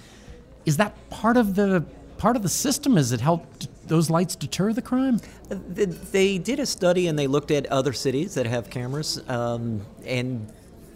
is 0.67 0.77
that 0.77 0.95
part 1.11 1.37
of 1.37 1.57
the 1.57 1.85
part 2.19 2.37
of 2.37 2.43
the 2.43 2.49
system? 2.49 2.97
Has 2.97 3.13
it 3.13 3.21
helped 3.21 3.69
those 3.89 4.11
lights 4.11 4.37
deter 4.37 4.73
the 4.73 4.83
crime? 4.83 5.21
They 5.49 6.39
did 6.39 6.61
a 6.61 6.67
study 6.67 7.09
and 7.09 7.19
they 7.19 7.27
looked 7.27 7.51
at 7.51 7.67
other 7.67 7.93
cities 7.93 8.35
that 8.35 8.47
have 8.47 8.69
cameras 8.69 9.23
um, 9.29 9.81
and 10.05 10.53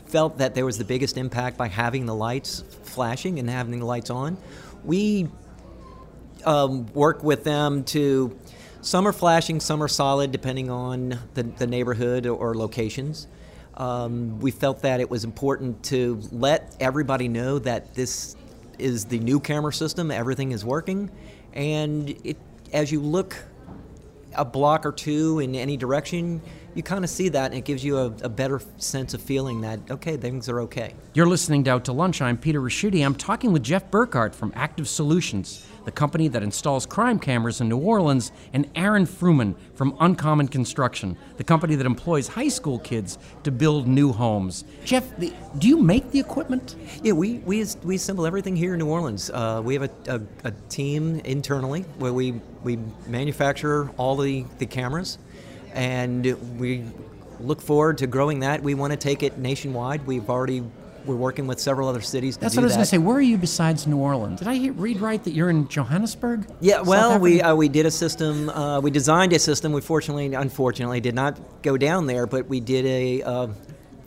felt 0.07 0.39
that 0.39 0.55
there 0.55 0.67
was 0.67 0.77
the 0.77 0.85
biggest 0.85 1.17
impact 1.17 1.57
by 1.57 1.69
having 1.69 2.05
the 2.05 2.15
lights 2.15 2.63
flashing 2.83 3.39
and 3.39 3.49
having 3.49 3.79
the 3.81 3.87
lights 3.87 4.11
on. 4.11 4.37
We 4.85 5.29
um, 6.45 6.87
work 6.93 7.25
with 7.25 7.45
them 7.45 7.85
to 7.85 8.37
some 8.83 9.07
are 9.07 9.13
flashing, 9.13 9.61
some 9.61 9.83
are 9.83 9.89
solid, 9.89 10.33
depending 10.33 10.69
on 10.69 11.19
the, 11.35 11.45
the 11.45 11.69
neighborhood 11.69 12.27
or 12.27 12.55
locations. 12.57 13.29
Um, 13.75 14.41
we 14.41 14.51
felt 14.51 14.83
that 14.83 15.01
it 15.01 15.09
was 15.09 15.25
important 15.25 15.85
to 15.85 16.21
let 16.33 16.77
everybody 16.81 17.29
know 17.29 17.59
that 17.61 17.95
this 17.95 18.37
is 18.83 19.07
the 19.07 19.19
new 19.19 19.41
camera 19.41 19.73
system, 19.73 20.11
everything 20.11 20.53
is 20.53 20.65
working, 20.65 21.11
and 21.53 22.11
it, 22.25 22.37
as 22.73 22.91
you 22.91 23.01
look 23.01 23.37
a 24.35 24.45
block 24.45 24.87
or 24.87 24.93
two 24.93 25.39
in 25.41 25.55
any 25.55 25.77
direction, 25.77 26.41
you 26.75 26.83
kind 26.83 27.05
of 27.05 27.11
see 27.11 27.29
that, 27.29 27.47
and 27.47 27.55
it 27.55 27.65
gives 27.65 27.85
you 27.85 27.99
a, 27.99 28.07
a 28.23 28.29
better 28.29 28.61
sense 28.79 29.15
of 29.15 29.21
feeling 29.21 29.61
that 29.61 29.79
okay, 29.91 30.17
things 30.17 30.49
are 30.49 30.61
okay. 30.61 30.95
You're 31.15 31.27
listening 31.27 31.65
to 31.65 31.71
Out 31.71 31.85
to 31.87 31.93
Lunch. 31.93 32.23
I'm 32.23 32.39
Peter 32.39 32.61
Ricchiuti. 32.61 33.05
I'm 33.05 33.15
talking 33.15 33.53
with 33.53 33.63
Jeff 33.63 33.91
Burkhardt 33.91 34.35
from 34.35 34.53
Active 34.57 34.89
Solutions, 34.89 35.67
the 35.85 35.93
company 35.93 36.29
that 36.29 36.43
installs 36.43 36.87
crime 36.87 37.19
cameras 37.19 37.61
in 37.61 37.69
New 37.69 37.79
Orleans, 37.79 38.33
and 38.53 38.71
Aaron 38.75 39.07
Frumin 39.07 39.55
from 39.75 39.97
Uncommon 40.01 40.49
Construction, 40.49 41.17
the 41.37 41.45
company 41.45 41.75
that 41.75 41.87
employs 41.87 42.29
high 42.29 42.49
school 42.49 42.79
kids 42.79 43.19
to 43.45 43.51
build 43.51 43.87
new 43.87 44.13
homes. 44.13 44.65
Jeff, 44.85 45.17
the, 45.19 45.33
do 45.59 45.69
you 45.69 45.79
make 45.79 46.11
the 46.11 46.21
equipment? 46.21 46.77
Yeah, 47.03 47.13
we, 47.13 47.39
we, 47.39 47.65
we 47.83 47.97
assemble 47.97 48.27
everything 48.27 48.57
here 48.57 48.75
in 48.75 48.79
New 48.79 48.89
Orleans. 48.89 49.31
Uh, 49.31 49.61
we 49.65 49.75
have 49.75 49.83
a, 49.83 49.91
a, 50.15 50.49
a 50.49 50.51
team 50.69 51.21
internally 51.21 51.83
where 51.99 52.13
we, 52.13 52.41
we 52.63 52.79
manufacture 53.07 53.91
all 53.97 54.17
the, 54.17 54.45
the 54.59 54.67
cameras, 54.67 55.19
and 55.75 56.37
we 56.59 56.85
look 57.41 57.61
forward 57.61 57.99
to 57.99 58.07
growing 58.07 58.41
that. 58.41 58.63
We 58.63 58.75
want 58.75 58.93
to 58.93 58.97
take 58.97 59.23
it 59.23 59.39
nationwide. 59.39 60.07
We've 60.07 60.31
already 60.31 60.63
we're 61.07 61.17
working 61.17 61.47
with 61.47 61.61
several 61.61 61.89
other 61.89 62.01
cities 62.01 62.37
to 62.37 62.41
That's 62.43 62.55
do 62.55 62.61
what 62.61 62.65
I 62.65 62.67
was 62.67 62.73
that. 62.73 62.77
going 62.79 62.85
to 62.85 62.91
say. 62.91 62.99
Where 62.99 63.17
are 63.17 63.21
you 63.21 63.39
besides 63.39 63.87
New 63.87 63.99
Orleans? 63.99 64.39
Did 64.39 64.49
I 64.49 64.55
hear, 64.55 64.73
read 64.73 65.01
right 65.01 65.23
that 65.25 65.33
you're 65.33 65.51
in 65.51 65.69
Johannesburg? 65.69 66.47
Yeah, 66.61 66.81
well, 66.83 67.19
we 67.19 67.41
uh, 67.43 67.55
we 67.55 67.69
did 67.69 67.87
a 67.87 67.91
system. 67.91 68.49
Uh, 68.49 68.81
we 68.81 68.91
designed 68.91 69.33
a 69.33 69.39
system. 69.39 69.73
We 69.73 69.81
fortunately, 69.81 70.35
unfortunately, 70.35 71.01
did 71.01 71.15
not 71.15 71.63
go 71.63 71.77
down 71.77 72.07
there, 72.07 72.27
but 72.27 72.49
we 72.49 72.61
did 72.61 72.87
a. 72.87 73.23
Uh, 73.23 73.49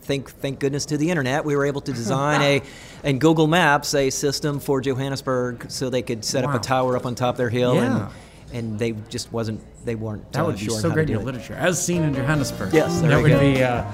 thank 0.02 0.30
thank 0.30 0.60
goodness 0.60 0.86
to 0.86 0.96
the 0.96 1.10
internet, 1.10 1.44
we 1.44 1.56
were 1.56 1.66
able 1.66 1.80
to 1.80 1.92
design 1.92 2.40
a, 2.40 2.62
and 3.04 3.20
Google 3.20 3.46
Maps 3.48 3.94
a 3.94 4.10
system 4.10 4.60
for 4.60 4.80
Johannesburg, 4.80 5.70
so 5.70 5.90
they 5.90 6.02
could 6.02 6.24
set 6.24 6.44
up 6.44 6.54
a 6.54 6.58
tower 6.58 6.96
up 6.96 7.06
on 7.06 7.14
top 7.14 7.34
of 7.34 7.38
their 7.38 7.50
hill, 7.50 7.74
Yeah. 7.74 8.10
and 8.52 8.58
and 8.70 8.78
they 8.78 8.92
just 9.08 9.32
wasn't 9.32 9.60
they 9.84 9.94
weren't. 9.94 10.32
That 10.32 10.42
uh, 10.42 10.46
would 10.46 10.58
be 10.58 10.64
sure 10.64 10.80
so 10.80 10.90
great 10.90 11.10
in 11.10 11.24
literature, 11.24 11.54
as 11.54 11.84
seen 11.84 12.02
in 12.02 12.14
Johannesburg. 12.14 12.72
Yes, 12.72 13.00
there 13.00 13.10
that 13.10 13.22
would 13.22 13.28
go. 13.28 13.40
be. 13.40 13.62
Uh... 13.62 13.84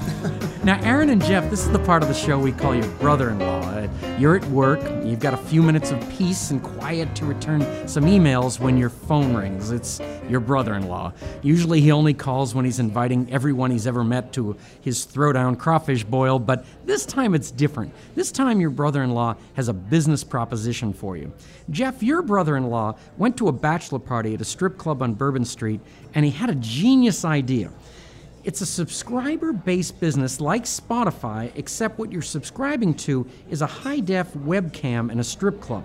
now, 0.64 0.80
Aaron 0.82 1.10
and 1.10 1.22
Jeff, 1.22 1.48
this 1.50 1.64
is 1.64 1.70
the 1.70 1.78
part 1.78 2.02
of 2.02 2.08
the 2.08 2.14
show 2.14 2.38
we 2.38 2.52
call 2.52 2.74
your 2.74 2.88
brother-in-law. 2.98 3.60
Uh, 3.60 3.88
you're 4.18 4.36
at 4.36 4.44
work. 4.46 4.80
You've 5.04 5.20
got 5.20 5.34
a 5.34 5.38
few 5.38 5.62
minutes 5.62 5.90
of 5.90 6.10
peace 6.10 6.50
and 6.50 6.62
quiet 6.62 7.14
to 7.16 7.24
return 7.24 7.60
some 7.86 8.04
emails 8.04 8.58
when 8.58 8.78
your 8.78 8.90
phone 8.90 9.34
rings. 9.34 9.70
It's 9.70 10.00
your 10.28 10.40
brother-in-law. 10.40 11.12
Usually, 11.42 11.80
he 11.80 11.92
only 11.92 12.14
calls 12.14 12.54
when 12.54 12.64
he's 12.64 12.78
inviting 12.78 13.30
everyone 13.32 13.70
he's 13.70 13.86
ever 13.86 14.04
met 14.04 14.32
to 14.34 14.56
his 14.80 15.06
throwdown 15.06 15.58
crawfish 15.58 16.04
boil. 16.04 16.38
But 16.38 16.64
this 16.86 17.04
time, 17.04 17.34
it's 17.34 17.50
different. 17.50 17.92
This 18.14 18.32
time, 18.32 18.60
your 18.60 18.70
brother-in-law 18.70 19.36
has 19.54 19.68
a 19.68 19.72
business 19.72 20.24
proposition 20.24 20.92
for 20.92 21.16
you. 21.16 21.32
Jeff, 21.70 22.02
your 22.02 22.22
brother-in-law 22.22 22.96
went 23.18 23.36
to 23.36 23.48
a 23.48 23.52
bachelor 23.52 23.98
party 23.98 24.34
at 24.34 24.40
a 24.40 24.44
strip 24.44 24.78
club 24.78 25.02
on 25.02 25.14
Bourbon 25.14 25.44
Street, 25.44 25.80
and 26.14 26.24
he 26.24 26.30
had 26.30 26.50
a 26.50 26.54
genius 26.54 27.24
idea. 27.24 27.70
It's 28.44 28.60
a 28.60 28.66
subscriber 28.66 29.52
based 29.52 30.00
business 30.00 30.40
like 30.40 30.64
Spotify, 30.64 31.52
except 31.54 31.98
what 31.98 32.10
you're 32.10 32.22
subscribing 32.22 32.94
to 32.94 33.26
is 33.48 33.62
a 33.62 33.66
high 33.66 34.00
def 34.00 34.32
webcam 34.34 35.12
in 35.12 35.20
a 35.20 35.24
strip 35.24 35.60
club. 35.60 35.84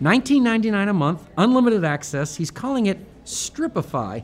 $19.99 0.00 0.88
a 0.88 0.92
month, 0.92 1.28
unlimited 1.36 1.84
access. 1.84 2.36
He's 2.36 2.52
calling 2.52 2.86
it 2.86 2.98
Stripify. 3.24 4.22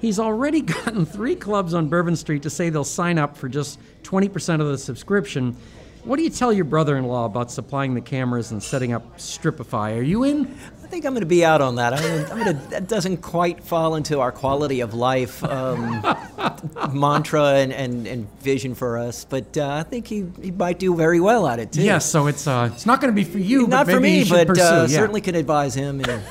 He's 0.00 0.18
already 0.18 0.60
gotten 0.84 1.06
three 1.06 1.34
clubs 1.34 1.72
on 1.72 1.88
Bourbon 1.88 2.14
Street 2.14 2.42
to 2.42 2.50
say 2.50 2.68
they'll 2.68 2.84
sign 2.84 3.18
up 3.18 3.36
for 3.36 3.48
just 3.48 3.78
20% 4.02 4.60
of 4.60 4.66
the 4.66 4.76
subscription. 4.76 5.56
What 6.04 6.16
do 6.16 6.22
you 6.22 6.30
tell 6.30 6.52
your 6.52 6.66
brother 6.66 6.98
in 6.98 7.06
law 7.06 7.24
about 7.24 7.50
supplying 7.50 7.94
the 7.94 8.02
cameras 8.02 8.50
and 8.50 8.62
setting 8.62 8.92
up 8.92 9.16
Stripify? 9.16 9.96
Are 9.96 10.02
you 10.02 10.24
in? 10.24 10.54
I 10.84 10.86
think 10.86 11.06
I'm 11.06 11.14
going 11.14 11.22
to 11.22 11.26
be 11.26 11.44
out 11.44 11.62
on 11.62 11.76
that. 11.76 11.94
I'm 11.94 12.02
gonna, 12.02 12.30
I'm 12.30 12.38
gonna, 12.38 12.68
that 12.68 12.88
doesn't 12.88 13.18
quite 13.18 13.64
fall 13.64 13.94
into 13.94 14.20
our 14.20 14.30
quality 14.30 14.80
of 14.80 14.92
life 14.92 15.42
um, 15.42 16.02
mantra 16.92 17.54
and, 17.54 17.72
and, 17.72 18.06
and 18.06 18.40
vision 18.40 18.74
for 18.74 18.98
us, 18.98 19.24
but 19.24 19.56
uh, 19.56 19.66
I 19.66 19.82
think 19.82 20.06
he, 20.06 20.26
he 20.42 20.50
might 20.50 20.78
do 20.78 20.94
very 20.94 21.20
well 21.20 21.48
at 21.48 21.58
it 21.58 21.72
too. 21.72 21.82
Yes, 21.82 22.04
so 22.04 22.26
it's 22.26 22.46
uh, 22.46 22.68
it's 22.70 22.84
not 22.84 23.00
going 23.00 23.12
to 23.12 23.16
be 23.16 23.24
for 23.24 23.38
you, 23.38 23.66
Not 23.66 23.86
but 23.86 23.94
for 23.94 24.00
me, 24.00 24.20
you 24.22 24.30
but 24.30 24.46
pursue. 24.46 24.62
uh, 24.62 24.82
yeah. 24.82 24.86
certainly 24.88 25.22
can 25.22 25.34
advise 25.34 25.74
him. 25.74 26.00
And, 26.00 26.22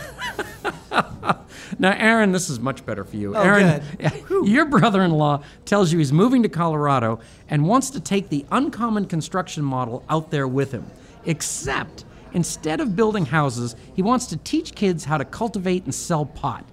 Now, 1.80 1.94
Aaron, 1.98 2.32
this 2.32 2.50
is 2.52 2.60
much 2.60 2.86
better 2.86 3.04
for 3.04 3.16
you. 3.18 3.36
Oh, 3.36 3.42
Aaron, 3.42 3.84
your 4.44 4.66
brother 4.66 5.02
in 5.02 5.12
law 5.12 5.44
tells 5.66 5.92
you 5.92 5.98
he's 5.98 6.14
moving 6.14 6.44
to 6.44 6.50
Colorado 6.50 7.20
and 7.50 7.68
wants 7.68 7.90
to 7.90 8.00
take 8.00 8.30
the 8.30 8.46
uncommon 8.52 9.06
construction 9.06 9.64
model 9.64 10.06
out 10.08 10.30
there 10.30 10.48
with 10.48 10.72
him. 10.72 10.86
Except, 11.26 12.06
instead 12.34 12.80
of 12.80 12.96
building 12.96 13.26
houses, 13.26 13.76
he 13.96 14.02
wants 14.02 14.28
to 14.28 14.38
teach 14.38 14.76
kids 14.76 15.06
how 15.06 15.18
to 15.18 15.26
cultivate 15.26 15.84
and 15.84 15.94
sell 15.94 16.26
pot, 16.26 16.66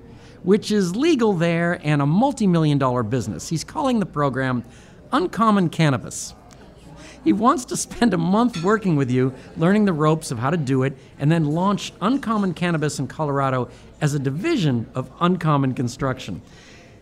which 0.43 0.71
is 0.71 0.97
legal 0.97 1.33
there 1.33 1.81
and 1.83 2.02
a 2.02 2.07
multi 2.07 2.47
million 2.47 2.79
dollar 2.79 3.02
business. 3.02 3.49
He's 3.49 3.64
calling 3.64 4.00
the 4.00 4.07
program 4.07 4.64
Uncommon 5.12 5.71
Cannabis. 5.71 6.35
He 7.23 7.33
wants 7.35 7.67
to 7.67 7.76
spend 7.76 8.14
a 8.14 8.19
month 8.19 8.62
working 8.62 8.97
with 8.97 9.11
you, 9.11 9.35
learning 9.57 9.85
the 9.85 9.93
ropes 9.93 10.31
of 10.31 10.38
how 10.38 10.49
to 10.50 10.57
do 10.57 10.85
it, 10.85 10.97
and 11.19 11.31
then 11.31 11.45
launch 11.45 11.93
Uncommon 12.00 12.55
Cannabis 12.55 12.99
in 12.99 13.09
Colorado 13.09 13.69
as 14.00 14.14
a 14.14 14.19
division 14.19 14.88
of 14.95 15.11
Uncommon 15.21 15.75
Construction. 15.75 16.40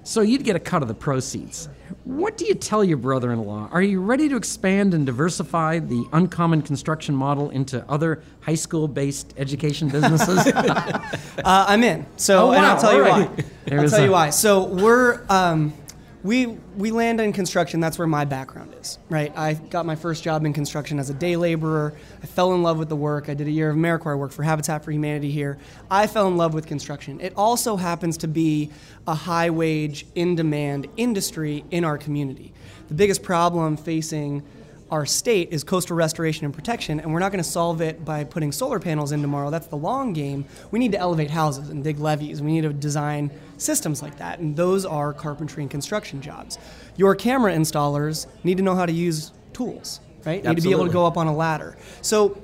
So 0.09 0.23
you'd 0.23 0.43
get 0.43 0.57
a 0.57 0.59
cut 0.59 0.81
of 0.81 0.88
the 0.88 0.95
proceeds. 0.95 1.69
What 2.05 2.38
do 2.38 2.47
you 2.47 2.55
tell 2.55 2.83
your 2.83 2.97
brother 2.97 3.31
in 3.31 3.45
law? 3.45 3.69
Are 3.71 3.83
you 3.83 4.00
ready 4.00 4.27
to 4.31 4.37
expand 4.37 4.95
and 4.95 5.05
diversify 5.05 5.81
the 5.81 6.03
uncommon 6.15 6.62
construction 6.62 7.15
model 7.15 7.50
into 7.50 7.85
other 7.91 8.23
high 8.41 8.55
school 8.55 8.88
based 8.88 9.35
education 9.37 9.88
businesses? 9.91 10.38
uh, 10.47 11.03
I'm 11.45 11.83
in. 11.83 12.07
So, 12.17 12.49
Oh, 12.49 12.53
and. 12.53 12.65
I'll 12.65 12.81
tell 12.81 12.95
you 12.95 13.05
All 13.05 13.11
right. 13.21 13.29
why. 13.29 13.77
I'll 13.77 13.88
tell 13.91 14.00
a- 14.00 14.05
you 14.07 14.11
why. 14.11 14.31
So 14.31 14.65
we're 14.65 15.21
um, 15.29 15.75
we 16.23 16.47
we 16.47 16.91
land 16.91 17.21
in 17.21 17.33
construction. 17.33 17.81
That's 17.81 17.99
where 17.99 18.09
my 18.09 18.25
background 18.25 18.75
is. 18.81 18.99
Right. 19.09 19.33
I 19.37 19.55
got 19.55 19.87
my 19.87 19.95
first 19.95 20.25
job 20.25 20.45
in 20.45 20.53
construction 20.53 20.99
as 20.99 21.11
a 21.11 21.15
day 21.15 21.37
laborer. 21.37 21.95
I 22.23 22.27
fell 22.27 22.55
in 22.55 22.63
love 22.63 22.79
with 22.79 22.89
the 22.89 22.97
work. 22.97 23.29
I 23.29 23.35
did 23.35 23.47
a 23.47 23.51
year 23.51 23.71
of 23.71 23.77
AmeriCorps 23.77 24.19
work 24.19 24.33
for 24.33 24.43
Habitat 24.43 24.85
for 24.85 24.91
Humanity 24.91 25.31
here. 25.31 25.59
I 25.91 26.07
fell 26.07 26.27
in 26.27 26.37
love 26.37 26.55
with 26.55 26.67
construction. 26.67 27.21
It 27.21 27.33
also 27.37 27.77
happens 27.77 28.17
to 28.19 28.29
be 28.29 28.71
a 29.07 29.15
high 29.15 29.51
wage, 29.51 30.07
in 30.15 30.35
demand 30.35 30.89
industry 30.97 31.65
in 31.71 31.85
our 31.85 31.99
community. 31.99 32.53
The 32.89 32.95
biggest 32.95 33.23
problem 33.23 33.77
facing 33.77 34.43
our 34.91 35.05
state 35.05 35.51
is 35.53 35.65
coastal 35.65 35.97
restoration 35.97 36.47
and 36.47 36.55
protection, 36.55 36.99
and 36.99 37.13
we're 37.13 37.19
not 37.19 37.31
going 37.31 37.45
to 37.45 37.49
solve 37.49 37.81
it 37.81 38.05
by 38.05 38.25
putting 38.25 38.53
solar 38.53 38.81
panels 38.81 39.13
in 39.13 39.21
tomorrow. 39.21 39.51
That's 39.51 39.67
the 39.67 39.77
long 39.77 40.15
game. 40.15 40.47
We 40.71 40.79
need 40.79 40.93
to 40.93 40.99
elevate 40.99 41.31
houses 41.31 41.69
and 41.69 41.85
dig 41.85 41.99
levees. 41.99 42.41
We 42.41 42.53
need 42.53 42.63
to 42.63 42.73
design 42.73 43.31
systems 43.59 44.03
like 44.03 44.17
that, 44.19 44.38
and 44.38 44.57
those 44.57 44.85
are 44.87 45.12
carpentry 45.12 45.62
and 45.62 45.71
construction 45.71 46.23
jobs. 46.23 46.59
Your 46.97 47.15
camera 47.15 47.53
installers 47.53 48.27
need 48.45 48.57
to 48.57 48.62
know 48.62 48.75
how 48.75 48.87
to 48.87 48.93
use 48.93 49.33
tools, 49.53 50.00
right? 50.25 50.43
Need 50.45 50.57
to 50.57 50.62
be 50.62 50.71
able 50.71 50.87
to 50.87 50.93
go 50.93 51.07
up 51.07 51.17
on 51.17 51.27
a 51.27 51.35
ladder. 51.35 51.77
So 52.00 52.41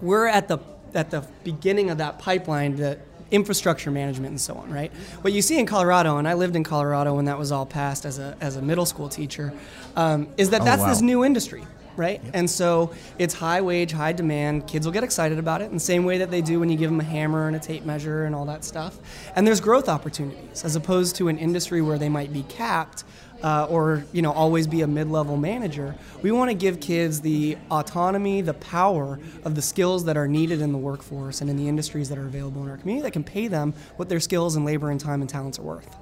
we're 0.00 0.26
at 0.26 0.48
the 0.48 0.58
at 0.94 1.10
the 1.10 1.26
beginning 1.42 1.90
of 1.90 1.98
that 1.98 2.18
pipeline, 2.18 2.76
the 2.76 2.98
infrastructure 3.30 3.90
management 3.90 4.30
and 4.30 4.40
so 4.40 4.54
on, 4.54 4.70
right? 4.70 4.92
What 5.22 5.32
you 5.32 5.42
see 5.42 5.58
in 5.58 5.66
Colorado, 5.66 6.18
and 6.18 6.28
I 6.28 6.34
lived 6.34 6.54
in 6.54 6.62
Colorado 6.62 7.14
when 7.14 7.24
that 7.24 7.38
was 7.38 7.50
all 7.52 7.66
passed 7.66 8.04
as 8.04 8.18
a 8.18 8.36
as 8.40 8.56
a 8.56 8.62
middle 8.62 8.86
school 8.86 9.08
teacher, 9.08 9.52
um, 9.96 10.28
is 10.36 10.50
that 10.50 10.64
that's 10.64 10.84
this 10.84 11.00
new 11.00 11.24
industry. 11.24 11.64
Right, 11.96 12.20
and 12.32 12.50
so 12.50 12.92
it's 13.18 13.34
high 13.34 13.60
wage, 13.60 13.92
high 13.92 14.12
demand. 14.12 14.66
Kids 14.66 14.84
will 14.84 14.92
get 14.92 15.04
excited 15.04 15.38
about 15.38 15.62
it 15.62 15.66
in 15.66 15.74
the 15.74 15.80
same 15.80 16.04
way 16.04 16.18
that 16.18 16.30
they 16.30 16.42
do 16.42 16.58
when 16.58 16.68
you 16.68 16.76
give 16.76 16.90
them 16.90 16.98
a 16.98 17.04
hammer 17.04 17.46
and 17.46 17.54
a 17.54 17.60
tape 17.60 17.84
measure 17.84 18.24
and 18.24 18.34
all 18.34 18.44
that 18.46 18.64
stuff. 18.64 18.98
And 19.36 19.46
there's 19.46 19.60
growth 19.60 19.88
opportunities 19.88 20.64
as 20.64 20.74
opposed 20.74 21.14
to 21.16 21.28
an 21.28 21.38
industry 21.38 21.82
where 21.82 21.96
they 21.96 22.08
might 22.08 22.32
be 22.32 22.42
capped 22.44 23.04
uh, 23.44 23.66
or 23.68 24.04
you 24.12 24.22
know 24.22 24.32
always 24.32 24.66
be 24.66 24.80
a 24.80 24.86
mid-level 24.86 25.36
manager. 25.36 25.94
We 26.22 26.32
want 26.32 26.50
to 26.50 26.54
give 26.54 26.80
kids 26.80 27.20
the 27.20 27.58
autonomy, 27.70 28.40
the 28.40 28.54
power 28.54 29.20
of 29.44 29.54
the 29.54 29.62
skills 29.62 30.04
that 30.06 30.16
are 30.16 30.26
needed 30.26 30.62
in 30.62 30.72
the 30.72 30.78
workforce 30.78 31.42
and 31.42 31.50
in 31.50 31.56
the 31.56 31.68
industries 31.68 32.08
that 32.08 32.18
are 32.18 32.26
available 32.26 32.62
in 32.64 32.70
our 32.70 32.78
community 32.78 33.02
that 33.02 33.12
can 33.12 33.22
pay 33.22 33.48
them 33.48 33.74
what 33.96 34.08
their 34.08 34.20
skills 34.20 34.56
and 34.56 34.64
labor 34.64 34.90
and 34.90 34.98
time 34.98 35.20
and 35.20 35.28
talents 35.28 35.58
are 35.58 35.62
worth. 35.62 35.96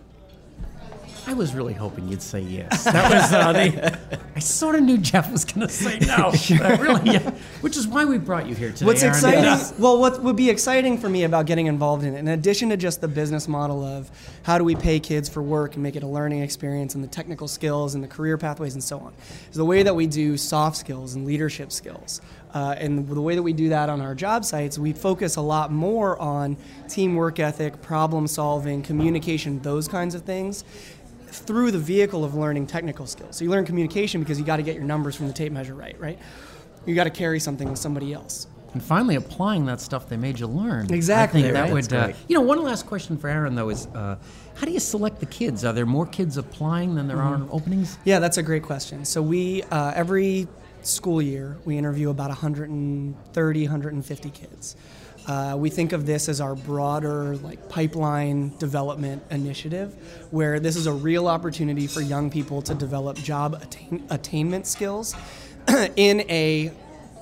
I 1.26 1.34
was 1.34 1.54
really 1.54 1.74
hoping 1.74 2.08
you'd 2.08 2.22
say 2.22 2.40
yes. 2.40 2.84
That 2.92 3.10
was 3.10 3.32
uh, 3.32 3.52
the, 3.52 4.20
I 4.34 4.38
sort 4.38 4.76
of 4.76 4.82
knew 4.82 4.96
Jeff 4.96 5.30
was 5.30 5.44
going 5.44 5.66
to 5.66 5.72
say 5.72 5.98
no. 6.06 6.32
I 6.32 6.76
really, 6.76 7.10
yeah. 7.10 7.30
Which 7.60 7.76
is 7.76 7.86
why 7.86 8.04
we 8.06 8.16
brought 8.16 8.46
you 8.46 8.54
here 8.54 8.72
today. 8.72 8.86
What's 8.86 9.02
Aaron. 9.02 9.14
exciting? 9.14 9.44
Yeah. 9.44 9.70
Well, 9.78 9.98
what 9.98 10.22
would 10.22 10.36
be 10.36 10.48
exciting 10.48 10.96
for 10.96 11.08
me 11.08 11.24
about 11.24 11.44
getting 11.46 11.66
involved 11.66 12.04
in 12.04 12.14
it, 12.14 12.18
in 12.18 12.28
addition 12.28 12.70
to 12.70 12.78
just 12.78 13.02
the 13.02 13.08
business 13.08 13.46
model 13.46 13.84
of 13.84 14.10
how 14.42 14.56
do 14.56 14.64
we 14.64 14.74
pay 14.74 15.00
kids 15.00 15.28
for 15.28 15.42
work 15.42 15.74
and 15.74 15.82
make 15.82 15.96
it 15.96 16.02
a 16.02 16.06
learning 16.06 16.40
experience, 16.40 16.94
and 16.94 17.04
the 17.04 17.08
technical 17.08 17.46
skills 17.46 17.94
and 17.94 18.02
the 18.02 18.08
career 18.08 18.38
pathways 18.38 18.72
and 18.74 18.82
so 18.82 18.98
on, 19.00 19.12
is 19.50 19.56
the 19.56 19.64
way 19.64 19.82
that 19.82 19.94
we 19.94 20.06
do 20.06 20.38
soft 20.38 20.78
skills 20.78 21.14
and 21.14 21.26
leadership 21.26 21.70
skills. 21.70 22.22
Uh, 22.54 22.74
and 22.78 23.08
the 23.08 23.20
way 23.20 23.34
that 23.34 23.42
we 23.42 23.52
do 23.52 23.70
that 23.70 23.88
on 23.88 24.00
our 24.00 24.14
job 24.14 24.44
sites, 24.44 24.78
we 24.78 24.92
focus 24.92 25.36
a 25.36 25.40
lot 25.40 25.72
more 25.72 26.18
on 26.18 26.56
teamwork 26.88 27.38
ethic, 27.38 27.80
problem 27.80 28.26
solving, 28.26 28.82
communication, 28.82 29.58
those 29.60 29.88
kinds 29.88 30.14
of 30.14 30.22
things 30.22 30.64
through 31.32 31.70
the 31.70 31.78
vehicle 31.78 32.24
of 32.24 32.34
learning 32.34 32.66
technical 32.66 33.06
skills. 33.06 33.36
So 33.36 33.44
you 33.44 33.50
learn 33.50 33.64
communication 33.64 34.20
because 34.20 34.38
you 34.38 34.44
got 34.44 34.56
to 34.58 34.62
get 34.62 34.74
your 34.74 34.84
numbers 34.84 35.16
from 35.16 35.26
the 35.28 35.32
tape 35.32 35.52
measure 35.52 35.74
right, 35.74 35.98
right? 35.98 36.18
You 36.86 36.94
got 36.94 37.04
to 37.04 37.10
carry 37.10 37.40
something 37.40 37.68
with 37.70 37.78
somebody 37.78 38.12
else. 38.12 38.46
And 38.74 38.82
finally, 38.82 39.16
applying 39.16 39.66
that 39.66 39.80
stuff 39.82 40.08
they 40.08 40.16
made 40.16 40.38
you 40.38 40.46
learn. 40.46 40.92
Exactly, 40.92 41.40
I 41.40 41.42
think 41.42 41.54
that 41.54 41.62
right? 41.64 41.72
would. 41.72 41.92
Uh, 41.92 42.12
you 42.26 42.34
know, 42.34 42.40
one 42.40 42.62
last 42.62 42.86
question 42.86 43.18
for 43.18 43.28
Aaron 43.28 43.54
though 43.54 43.68
is, 43.68 43.86
uh, 43.88 44.16
how 44.54 44.66
do 44.66 44.72
you 44.72 44.80
select 44.80 45.20
the 45.20 45.26
kids? 45.26 45.64
Are 45.64 45.72
there 45.74 45.84
more 45.86 46.06
kids 46.06 46.36
applying 46.38 46.94
than 46.94 47.06
there 47.06 47.18
Mm-hmm. 47.18 47.50
are 47.50 47.54
openings? 47.54 47.98
Yeah, 48.04 48.18
that's 48.18 48.38
a 48.38 48.42
great 48.42 48.62
question. 48.62 49.04
So 49.04 49.20
we 49.22 49.62
uh, 49.64 49.92
every 49.94 50.48
school 50.82 51.20
year 51.22 51.58
we 51.66 51.76
interview 51.78 52.08
about 52.10 52.28
130, 52.28 53.62
150 53.62 54.30
kids. 54.30 54.76
Uh, 55.26 55.54
we 55.56 55.70
think 55.70 55.92
of 55.92 56.04
this 56.04 56.28
as 56.28 56.40
our 56.40 56.54
broader 56.54 57.36
like 57.36 57.68
pipeline 57.68 58.56
development 58.58 59.22
initiative, 59.30 59.94
where 60.30 60.58
this 60.58 60.76
is 60.76 60.86
a 60.86 60.92
real 60.92 61.28
opportunity 61.28 61.86
for 61.86 62.00
young 62.00 62.30
people 62.30 62.60
to 62.62 62.74
develop 62.74 63.16
job 63.16 63.54
attain- 63.62 64.04
attainment 64.10 64.66
skills 64.66 65.14
in 65.96 66.20
a 66.22 66.72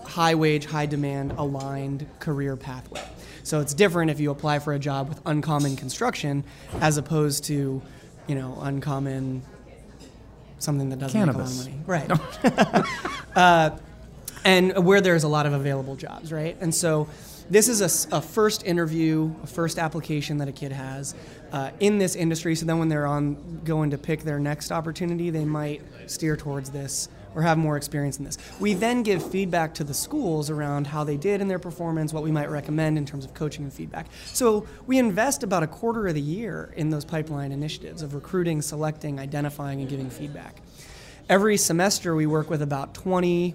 high 0.05 0.35
wage, 0.35 0.65
high 0.65 0.87
demand 0.87 1.33
aligned 1.33 2.07
career 2.19 2.57
pathway. 2.57 3.03
So 3.43 3.61
it's 3.61 3.75
different 3.75 4.11
if 4.11 4.21
you 4.21 4.31
apply 4.31 4.59
for 4.61 4.73
a 4.73 4.79
job 4.79 5.09
with 5.09 5.21
uncommon 5.27 5.77
construction 5.77 6.45
as 6.81 6.97
opposed 6.97 7.45
to, 7.45 7.83
you 8.27 8.35
know, 8.35 8.59
uncommon 8.61 9.43
something 10.59 10.89
that 10.91 10.99
doesn't 10.99 11.19
Cannabis. 11.19 11.67
make 11.67 11.75
a 11.87 11.93
lot 11.93 12.11
of 12.11 12.45
money. 12.45 12.85
Right. 12.85 13.37
uh, 13.37 13.71
and 14.45 14.85
where 14.85 15.01
there's 15.01 15.25
a 15.25 15.29
lot 15.29 15.47
of 15.47 15.53
available 15.53 15.97
jobs, 15.97 16.33
right? 16.33 16.57
And 16.61 16.75
so 16.75 17.09
this 17.51 17.69
is 17.69 18.07
a 18.13 18.23
first 18.23 18.65
interview, 18.65 19.35
a 19.43 19.47
first 19.47 19.79
application 19.79 20.39
that 20.39 20.49
a 20.49 20.53
kid 20.53 20.71
has 20.71 21.17
uh, 21.51 21.71
in 21.81 21.99
this 21.99 22.15
industry. 22.15 22.55
So 22.55 22.65
then 22.65 22.79
when 22.79 22.89
they're 22.89 23.09
on 23.09 23.61
going 23.65 23.91
to 23.91 23.99
pick 23.99 24.23
their 24.23 24.39
next 24.39 24.71
opportunity, 24.71 25.31
they 25.31 25.45
might 25.45 25.83
steer 26.07 26.37
towards 26.37 26.71
this 26.71 27.09
or 27.35 27.43
have 27.43 27.59
more 27.59 27.77
experience 27.77 28.19
in 28.19 28.25
this. 28.25 28.39
We 28.61 28.75
then 28.75 29.03
give 29.03 29.29
feedback 29.29 29.75
to 29.75 29.85
the 29.85 29.95
schools 29.95 30.49
around 30.49 30.87
how 30.87 31.05
they 31.05 31.17
did 31.17 31.41
in 31.41 31.49
their 31.49 31.59
performance, 31.59 32.13
what 32.13 32.23
we 32.23 32.31
might 32.31 32.51
recommend 32.51 32.99
in 32.99 33.05
terms 33.05 33.25
of 33.25 33.35
coaching 33.35 33.65
and 33.65 33.73
feedback. 33.73 34.07
So 34.27 34.67
we 34.87 34.99
invest 34.99 35.43
about 35.43 35.63
a 35.63 35.69
quarter 35.69 36.07
of 36.07 36.15
the 36.15 36.21
year 36.21 36.73
in 36.77 36.91
those 36.91 37.05
pipeline 37.05 37.51
initiatives 37.51 38.03
of 38.03 38.15
recruiting, 38.15 38.63
selecting, 38.63 39.19
identifying, 39.19 39.81
and 39.81 39.89
giving 39.89 40.11
feedback. 40.11 40.63
Every 41.29 41.57
semester, 41.57 42.15
we 42.15 42.27
work 42.27 42.51
with 42.51 42.63
about 42.63 42.95
20 42.95 43.55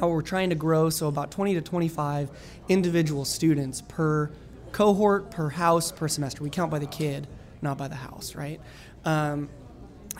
now 0.00 0.08
we're 0.08 0.22
trying 0.22 0.50
to 0.50 0.56
grow 0.56 0.90
so 0.90 1.08
about 1.08 1.30
20 1.30 1.54
to 1.54 1.60
25 1.60 2.30
individual 2.68 3.24
students 3.24 3.82
per 3.82 4.30
cohort 4.72 5.30
per 5.30 5.48
house 5.48 5.92
per 5.92 6.08
semester. 6.08 6.42
We 6.42 6.50
count 6.50 6.70
by 6.70 6.78
the 6.78 6.86
kid 6.86 7.26
not 7.62 7.78
by 7.78 7.88
the 7.88 7.94
house 7.94 8.34
right? 8.34 8.60
Um, 9.04 9.48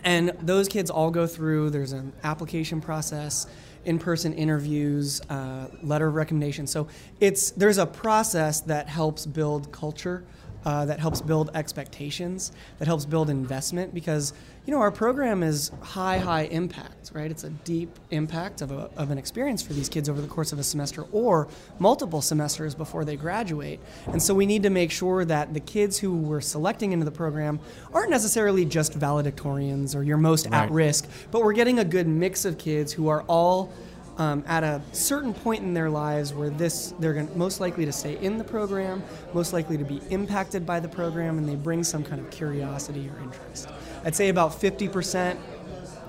and 0.03 0.29
those 0.41 0.67
kids 0.67 0.89
all 0.89 1.11
go 1.11 1.27
through 1.27 1.71
there's 1.71 1.91
an 1.91 2.13
application 2.23 2.81
process 2.81 3.47
in-person 3.85 4.33
interviews 4.33 5.21
uh, 5.29 5.67
letter 5.83 6.07
of 6.07 6.15
recommendation. 6.15 6.67
So 6.67 6.87
it's 7.19 7.51
there's 7.51 7.77
a 7.77 7.85
process 7.85 8.61
that 8.61 8.89
helps 8.89 9.25
build 9.25 9.71
culture 9.71 10.25
uh, 10.65 10.85
that 10.85 10.99
helps 10.99 11.21
build 11.21 11.51
expectations, 11.53 12.51
that 12.79 12.87
helps 12.87 13.05
build 13.05 13.29
investment 13.29 13.93
because 13.93 14.33
you 14.65 14.73
know 14.73 14.79
our 14.79 14.91
program 14.91 15.43
is 15.43 15.71
high, 15.81 16.17
high 16.17 16.43
impact, 16.45 17.11
right? 17.13 17.29
It's 17.29 17.43
a 17.43 17.51
deep 17.51 17.89
impact 18.09 18.61
of, 18.61 18.71
a, 18.71 18.89
of 18.97 19.11
an 19.11 19.17
experience 19.19 19.61
for 19.61 19.73
these 19.73 19.89
kids 19.89 20.09
over 20.09 20.19
the 20.21 20.27
course 20.27 20.51
of 20.51 20.57
a 20.59 20.63
semester 20.63 21.03
or 21.11 21.47
multiple 21.77 22.21
semesters 22.21 22.73
before 22.73 23.05
they 23.05 23.15
graduate. 23.15 23.79
And 24.07 24.21
so 24.21 24.33
we 24.33 24.47
need 24.47 24.63
to 24.63 24.71
make 24.71 24.89
sure 24.91 25.23
that 25.25 25.53
the 25.53 25.59
kids 25.59 25.99
who 25.99 26.15
we're 26.15 26.41
selecting 26.41 26.93
into 26.93 27.05
the 27.05 27.11
program 27.11 27.59
aren't 27.93 28.09
necessarily 28.09 28.65
just 28.65 28.97
valedictorians 28.97 29.95
or 29.95 30.01
your 30.03 30.17
most 30.17 30.47
Right. 30.49 30.63
at 30.63 30.71
risk, 30.71 31.07
but 31.31 31.43
we're 31.43 31.53
getting 31.53 31.77
a 31.79 31.85
good 31.85 32.07
mix 32.07 32.43
of 32.45 32.57
kids 32.57 32.91
who 32.93 33.07
are 33.07 33.21
all 33.27 33.71
um, 34.17 34.43
at 34.47 34.63
a 34.63 34.81
certain 34.91 35.33
point 35.33 35.63
in 35.63 35.73
their 35.73 35.89
lives 35.89 36.33
where 36.33 36.49
this 36.49 36.93
they're 36.99 37.13
going 37.13 37.37
most 37.37 37.59
likely 37.59 37.85
to 37.85 37.91
stay 37.91 38.17
in 38.19 38.37
the 38.37 38.43
program, 38.43 39.03
most 39.33 39.53
likely 39.53 39.77
to 39.77 39.83
be 39.83 40.01
impacted 40.09 40.65
by 40.65 40.79
the 40.79 40.87
program, 40.87 41.37
and 41.37 41.47
they 41.47 41.55
bring 41.55 41.83
some 41.83 42.03
kind 42.03 42.21
of 42.21 42.29
curiosity 42.31 43.09
or 43.09 43.21
interest. 43.23 43.69
I'd 44.03 44.15
say 44.15 44.29
about 44.29 44.51
50% 44.51 45.37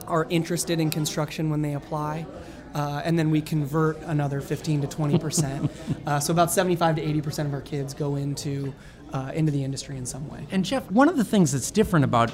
are 0.06 0.26
interested 0.30 0.78
in 0.78 0.90
construction 0.90 1.50
when 1.50 1.62
they 1.62 1.74
apply. 1.74 2.26
Uh, 2.74 3.00
and 3.04 3.18
then 3.18 3.30
we 3.30 3.40
convert 3.40 3.98
another 4.02 4.40
15 4.42 4.82
to 4.82 4.86
20 4.86 5.18
percent. 5.18 5.70
uh, 6.06 6.20
so 6.20 6.32
about 6.32 6.52
75 6.52 6.96
to 6.96 7.02
80 7.02 7.20
percent 7.22 7.48
of 7.48 7.54
our 7.54 7.62
kids 7.62 7.94
go 7.94 8.16
into 8.16 8.74
uh, 9.14 9.32
into 9.34 9.50
the 9.50 9.64
industry 9.64 9.96
in 9.96 10.04
some 10.04 10.28
way. 10.28 10.46
And 10.50 10.64
Jeff, 10.64 10.90
one 10.90 11.08
of 11.08 11.16
the 11.16 11.24
things 11.24 11.52
that's 11.52 11.70
different 11.70 12.04
about 12.04 12.32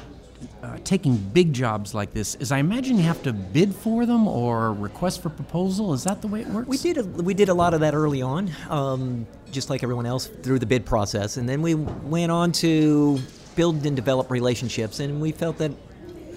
uh, 0.62 0.78
taking 0.85 1.16
big 1.16 1.52
jobs 1.52 1.94
like 1.94 2.12
this 2.12 2.35
is 2.37 2.52
I 2.52 2.59
imagine 2.59 2.96
you 2.96 3.02
have 3.02 3.22
to 3.22 3.33
bid 3.33 3.74
for 3.74 4.07
them 4.07 4.26
or 4.26 4.72
request 4.72 5.22
for 5.22 5.28
proposal. 5.28 5.92
Is 5.92 6.05
that 6.05 6.20
the 6.20 6.28
way 6.28 6.42
it 6.42 6.48
works? 6.48 6.68
We 6.68 6.78
did 6.78 6.98
a, 6.98 7.05
we 7.05 7.35
did 7.35 7.48
a 7.48 7.55
lot 7.55 7.74
of 7.74 7.81
that 7.81 7.94
early 7.94 8.22
on, 8.22 8.50
um, 8.68 9.26
just 9.50 9.70
like 9.70 9.83
everyone 9.83 10.07
else 10.07 10.26
through 10.26 10.59
the 10.59 10.66
bid 10.66 10.85
process, 10.85 11.37
and 11.37 11.48
then 11.48 11.62
we 11.62 11.74
went 11.74 12.33
on 12.33 12.52
to 12.52 13.18
build 13.57 13.85
and 13.87 13.96
develop 13.96 14.31
relationships, 14.31 15.00
and 15.00 15.20
we 15.20 15.33
felt 15.33 15.59
that, 15.59 15.72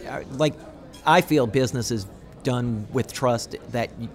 uh, 0.07 0.21
like, 0.31 0.53
I 1.05 1.21
feel 1.21 1.47
business 1.47 1.91
is 1.91 2.05
done 2.43 2.87
with 2.91 3.13
trust 3.13 3.55
that. 3.71 3.89
You, 3.99 4.09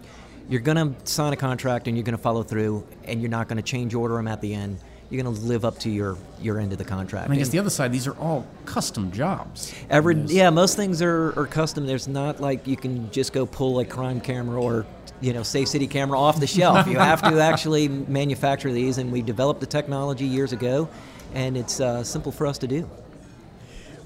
You're 0.50 0.60
going 0.60 0.78
to 0.78 1.06
sign 1.06 1.32
a 1.32 1.36
contract 1.36 1.86
and 1.86 1.96
you're 1.96 2.02
going 2.02 2.16
to 2.16 2.22
follow 2.22 2.42
through, 2.42 2.84
and 3.04 3.20
you're 3.20 3.30
not 3.30 3.46
going 3.46 3.58
to 3.58 3.62
change 3.62 3.94
order 3.94 4.16
them 4.16 4.26
at 4.26 4.40
the 4.40 4.52
end. 4.52 4.80
You're 5.10 5.22
going 5.22 5.34
to 5.34 5.42
live 5.42 5.64
up 5.64 5.78
to 5.80 5.90
your, 5.90 6.16
your 6.40 6.60
end 6.60 6.70
of 6.70 6.78
the 6.78 6.84
contract. 6.84 7.26
And 7.26 7.34
I 7.34 7.36
guess 7.36 7.48
the 7.48 7.58
other 7.58 7.70
side, 7.70 7.92
these 7.92 8.06
are 8.06 8.16
all 8.16 8.46
custom 8.64 9.10
jobs. 9.10 9.74
Every 9.90 10.14
yeah, 10.14 10.50
most 10.50 10.76
things 10.76 11.02
are, 11.02 11.36
are 11.38 11.46
custom. 11.46 11.84
There's 11.84 12.06
not 12.06 12.40
like 12.40 12.66
you 12.66 12.76
can 12.76 13.10
just 13.10 13.32
go 13.32 13.44
pull 13.44 13.80
a 13.80 13.84
crime 13.84 14.20
camera 14.20 14.62
or 14.62 14.86
you 15.20 15.32
know 15.32 15.42
safe 15.42 15.68
city 15.68 15.88
camera 15.88 16.18
off 16.18 16.38
the 16.38 16.46
shelf. 16.46 16.86
you 16.86 16.98
have 16.98 17.22
to 17.22 17.40
actually 17.40 17.88
manufacture 17.88 18.72
these, 18.72 18.98
and 18.98 19.10
we 19.10 19.20
developed 19.20 19.60
the 19.60 19.66
technology 19.66 20.26
years 20.26 20.52
ago, 20.52 20.88
and 21.34 21.56
it's 21.56 21.80
uh, 21.80 22.04
simple 22.04 22.30
for 22.30 22.46
us 22.46 22.58
to 22.58 22.68
do. 22.68 22.88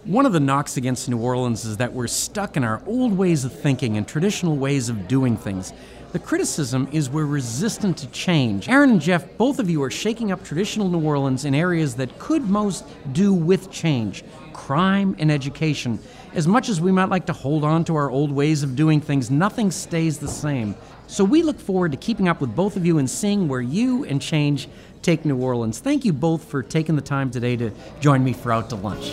One 0.04 0.26
of 0.26 0.32
the 0.32 0.40
knocks 0.40 0.76
against 0.76 1.08
New 1.08 1.18
Orleans 1.18 1.64
is 1.64 1.78
that 1.78 1.92
we're 1.94 2.08
stuck 2.08 2.56
in 2.58 2.64
our 2.64 2.82
old 2.86 3.16
ways 3.16 3.44
of 3.44 3.58
thinking 3.58 3.96
and 3.96 4.06
traditional 4.06 4.56
ways 4.56 4.90
of 4.90 5.08
doing 5.08 5.36
things. 5.36 5.72
The 6.14 6.20
criticism 6.20 6.86
is 6.92 7.10
we're 7.10 7.24
resistant 7.24 7.98
to 7.98 8.06
change. 8.06 8.68
Aaron 8.68 8.90
and 8.90 9.00
Jeff, 9.00 9.36
both 9.36 9.58
of 9.58 9.68
you 9.68 9.82
are 9.82 9.90
shaking 9.90 10.30
up 10.30 10.44
traditional 10.44 10.88
New 10.88 11.00
Orleans 11.00 11.44
in 11.44 11.56
areas 11.56 11.96
that 11.96 12.20
could 12.20 12.48
most 12.48 12.84
do 13.12 13.34
with 13.34 13.68
change 13.72 14.22
crime 14.52 15.16
and 15.18 15.32
education. 15.32 15.98
As 16.32 16.46
much 16.46 16.68
as 16.68 16.80
we 16.80 16.92
might 16.92 17.08
like 17.08 17.26
to 17.26 17.32
hold 17.32 17.64
on 17.64 17.84
to 17.86 17.96
our 17.96 18.12
old 18.12 18.30
ways 18.30 18.62
of 18.62 18.76
doing 18.76 19.00
things, 19.00 19.28
nothing 19.28 19.72
stays 19.72 20.18
the 20.18 20.28
same. 20.28 20.76
So 21.08 21.24
we 21.24 21.42
look 21.42 21.58
forward 21.58 21.90
to 21.90 21.98
keeping 21.98 22.28
up 22.28 22.40
with 22.40 22.54
both 22.54 22.76
of 22.76 22.86
you 22.86 22.98
and 22.98 23.10
seeing 23.10 23.48
where 23.48 23.60
you 23.60 24.04
and 24.04 24.22
change 24.22 24.68
take 25.04 25.24
New 25.24 25.36
Orleans. 25.36 25.78
Thank 25.78 26.04
you 26.04 26.12
both 26.12 26.44
for 26.44 26.62
taking 26.62 26.96
the 26.96 27.02
time 27.02 27.30
today 27.30 27.56
to 27.56 27.70
join 28.00 28.24
me 28.24 28.32
for 28.32 28.52
Out 28.52 28.70
to 28.70 28.76
Lunch. 28.76 29.10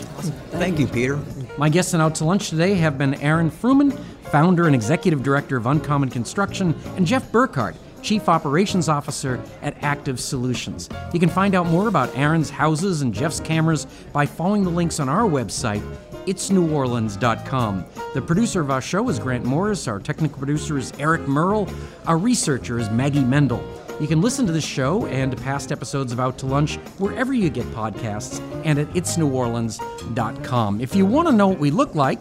Thank 0.51 0.80
you, 0.80 0.88
Peter. 0.88 1.19
My 1.58 1.69
guests 1.69 1.93
on 1.93 2.01
Out 2.01 2.15
to 2.15 2.25
Lunch 2.25 2.49
today 2.49 2.75
have 2.75 2.97
been 2.97 3.15
Aaron 3.15 3.51
Frumin, 3.51 3.97
founder 4.23 4.65
and 4.65 4.73
executive 4.73 5.21
director 5.21 5.58
of 5.58 5.65
Uncommon 5.65 6.10
Construction, 6.10 6.73
and 6.95 7.06
Jeff 7.06 7.32
Burkhardt, 7.32 7.75
Chief 8.01 8.27
Operations 8.30 8.89
Officer 8.89 9.39
at 9.62 9.75
Active 9.84 10.19
Solutions. 10.19 10.89
You 11.13 11.19
can 11.19 11.30
find 11.30 11.54
out 11.54 11.67
more 11.67 11.88
about 11.88 12.15
Aaron's 12.17 12.49
houses 12.49 13.01
and 13.01 13.13
Jeff's 13.13 13.39
cameras 13.39 13.86
by 14.12 14.25
following 14.25 14.63
the 14.63 14.69
links 14.69 14.99
on 14.99 15.10
our 15.10 15.30
website, 15.30 15.84
itsneworleans.com. 16.25 17.86
The 18.13 18.21
producer 18.21 18.62
of 18.62 18.71
our 18.71 18.82
show 18.82 19.08
is 19.10 19.19
Grant 19.19 19.45
Morris, 19.45 19.88
our 19.88 19.99
technical 19.99 20.38
producer 20.38 20.77
is 20.77 20.91
Eric 20.99 21.27
Merle, 21.27 21.69
our 22.06 22.17
researcher 22.17 22.80
is 22.80 22.89
Maggie 22.89 23.23
Mendel. 23.23 23.63
You 24.02 24.08
can 24.08 24.20
listen 24.20 24.48
to 24.48 24.52
this 24.52 24.66
show 24.66 25.06
and 25.06 25.38
past 25.44 25.72
episodes 25.72 26.12
of 26.12 26.20
Out 26.20 26.40
to 26.40 26.48
Lunch 26.48 26.78
wherever 26.98 27.36
you 27.36 27.52
get 27.52 27.68
podcasts 27.68 28.42
and 28.66 28.80
at 28.80 28.88
itsneworleans.com. 28.90 30.82
If 30.82 30.96
you 30.96 31.06
want 31.06 31.28
to 31.28 31.32
know 31.32 31.50
what 31.50 31.60
we 31.60 31.70
look 31.70 31.94
like, 31.94 32.20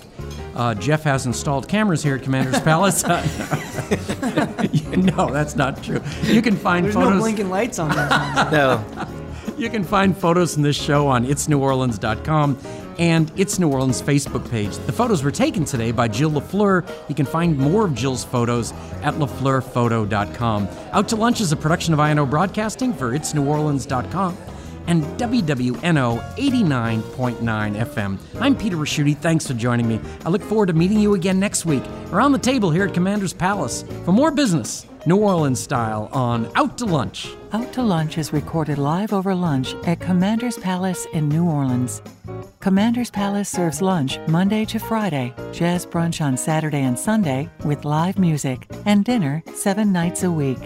uh, 0.55 0.75
Jeff 0.75 1.05
has 1.05 1.25
installed 1.25 1.69
cameras 1.69 2.03
here 2.03 2.17
at 2.17 2.23
Commander's 2.23 2.61
Palace. 2.65 3.03
no, 4.95 5.31
that's 5.33 5.57
not 5.57 5.83
true. 5.83 6.03
You 6.25 6.43
can 6.43 6.55
find 6.55 6.85
There's 6.85 6.95
photos. 6.95 7.15
no 7.15 7.19
blinking 7.21 7.49
lights 7.49 7.79
on 7.79 7.89
there. 7.97 8.09
No, 8.53 8.85
You 9.57 9.71
can 9.71 9.85
find 9.85 10.17
photos 10.17 10.55
from 10.55 10.63
this 10.63 10.77
show 10.77 11.07
on 11.07 11.27
itsneworleans.com 11.27 12.59
and 13.01 13.33
It's 13.35 13.59
New 13.59 13.73
Orleans 13.73 14.01
Facebook 14.01 14.49
page. 14.51 14.77
The 14.77 14.93
photos 14.93 15.25
were 15.25 15.31
taken 15.31 15.65
today 15.65 15.91
by 15.91 16.07
Jill 16.07 16.31
LaFleur. 16.31 16.87
You 17.09 17.15
can 17.15 17.27
find 17.27 17.57
more 17.59 17.87
of 17.87 17.95
Jill's 17.95 18.23
photos 18.23 18.73
at 19.03 19.15
lafleurphoto.com. 19.15 20.69
Out 20.93 21.09
to 21.09 21.17
Lunch 21.17 21.41
is 21.41 21.51
a 21.51 21.57
production 21.57 21.95
of 21.95 21.99
INO 21.99 22.27
Broadcasting 22.27 22.93
for 22.93 23.13
itsneworleans.com 23.13 24.37
and 24.87 25.05
WWNO 25.19 26.37
89.9 26.37 27.41
FM. 27.41 28.19
I'm 28.41 28.57
Peter 28.57 28.77
Ricchiuti. 28.77 29.17
Thanks 29.17 29.47
for 29.47 29.55
joining 29.55 29.89
me. 29.89 30.01
I 30.27 30.29
look 30.29 30.43
forward 30.43 30.67
to 30.67 30.73
meeting 30.73 31.01
you 31.01 31.15
again 31.15 31.41
next 31.41 31.65
week 31.65 31.85
around 32.11 32.33
the 32.33 32.39
table 32.39 32.71
here 32.71 32.87
at 32.87 32.95
Commander's 32.95 33.33
Palace 33.33 33.85
for 34.05 34.13
more 34.13 34.31
business, 34.31 34.87
New 35.07 35.17
Orleans 35.17 35.59
style, 35.59 36.11
on 36.13 36.51
Out 36.57 36.77
to 36.77 36.85
Lunch. 36.85 37.31
Out 37.53 37.73
to 37.73 37.83
Lunch 37.83 38.19
is 38.19 38.35
recorded 38.35 38.77
live 38.77 39.15
over 39.15 39.35
lunch 39.35 39.75
at 39.87 39.99
Commander's 39.99 40.59
Palace 40.59 41.07
in 41.15 41.27
New 41.27 41.47
Orleans. 41.47 42.03
Commander's 42.61 43.11
Palace 43.11 43.49
serves 43.49 43.81
lunch 43.81 44.19
Monday 44.29 44.67
to 44.67 44.79
Friday, 44.79 45.33
jazz 45.53 45.87
brunch 45.87 46.21
on 46.21 46.37
Saturday 46.37 46.83
and 46.83 46.99
Sunday 46.99 47.49
with 47.65 47.87
live 47.87 48.19
music, 48.19 48.71
and 48.85 49.03
dinner 49.03 49.43
seven 49.55 49.91
nights 49.91 50.23
a 50.23 50.31
week. 50.31 50.59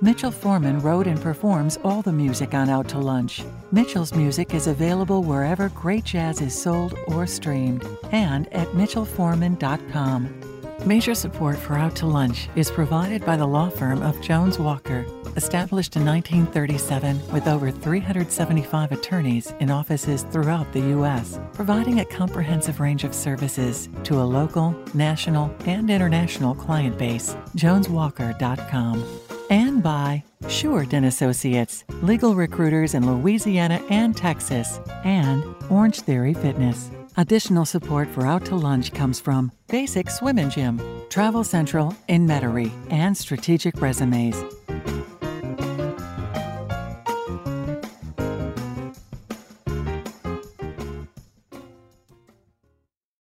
Mitchell 0.00 0.30
Foreman 0.30 0.80
wrote 0.80 1.08
and 1.08 1.20
performs 1.20 1.76
all 1.82 2.00
the 2.00 2.12
music 2.12 2.54
on 2.54 2.68
Out 2.68 2.86
to 2.90 2.98
Lunch. 2.98 3.42
Mitchell's 3.72 4.14
music 4.14 4.54
is 4.54 4.68
available 4.68 5.24
wherever 5.24 5.68
great 5.70 6.04
jazz 6.04 6.40
is 6.40 6.54
sold 6.54 6.96
or 7.08 7.26
streamed 7.26 7.84
and 8.12 8.46
at 8.52 8.68
mitchellforeman.com. 8.68 10.53
Major 10.82 11.14
support 11.14 11.56
for 11.56 11.76
Out 11.76 11.96
to 11.96 12.06
Lunch 12.06 12.48
is 12.56 12.70
provided 12.70 13.24
by 13.24 13.36
the 13.36 13.46
law 13.46 13.70
firm 13.70 14.02
of 14.02 14.20
Jones 14.20 14.58
Walker, 14.58 15.06
established 15.34 15.96
in 15.96 16.04
1937 16.04 17.32
with 17.32 17.48
over 17.48 17.70
375 17.70 18.92
attorneys 18.92 19.54
in 19.60 19.70
offices 19.70 20.24
throughout 20.24 20.70
the 20.72 20.80
U.S., 20.80 21.40
providing 21.54 22.00
a 22.00 22.04
comprehensive 22.04 22.80
range 22.80 23.04
of 23.04 23.14
services 23.14 23.88
to 24.02 24.20
a 24.20 24.24
local, 24.24 24.76
national, 24.92 25.54
and 25.64 25.88
international 25.88 26.54
client 26.54 26.98
base. 26.98 27.34
JonesWalker.com. 27.56 29.02
And 29.48 29.82
by 29.82 30.22
Shurden 30.42 31.06
Associates, 31.06 31.84
legal 32.02 32.34
recruiters 32.34 32.92
in 32.92 33.06
Louisiana 33.06 33.82
and 33.88 34.14
Texas, 34.14 34.80
and 35.04 35.44
Orange 35.70 36.00
Theory 36.00 36.34
Fitness. 36.34 36.90
Additional 37.16 37.64
support 37.64 38.08
for 38.08 38.26
Out 38.26 38.44
to 38.46 38.56
Lunch 38.56 38.92
comes 38.92 39.20
from 39.20 39.52
Basic 39.68 40.10
Swim 40.10 40.36
and 40.36 40.50
Gym, 40.50 40.80
Travel 41.10 41.44
Central 41.44 41.96
in 42.08 42.26
Metairie, 42.26 42.72
and 42.90 43.16
Strategic 43.16 43.80
Resumes. 43.80 44.34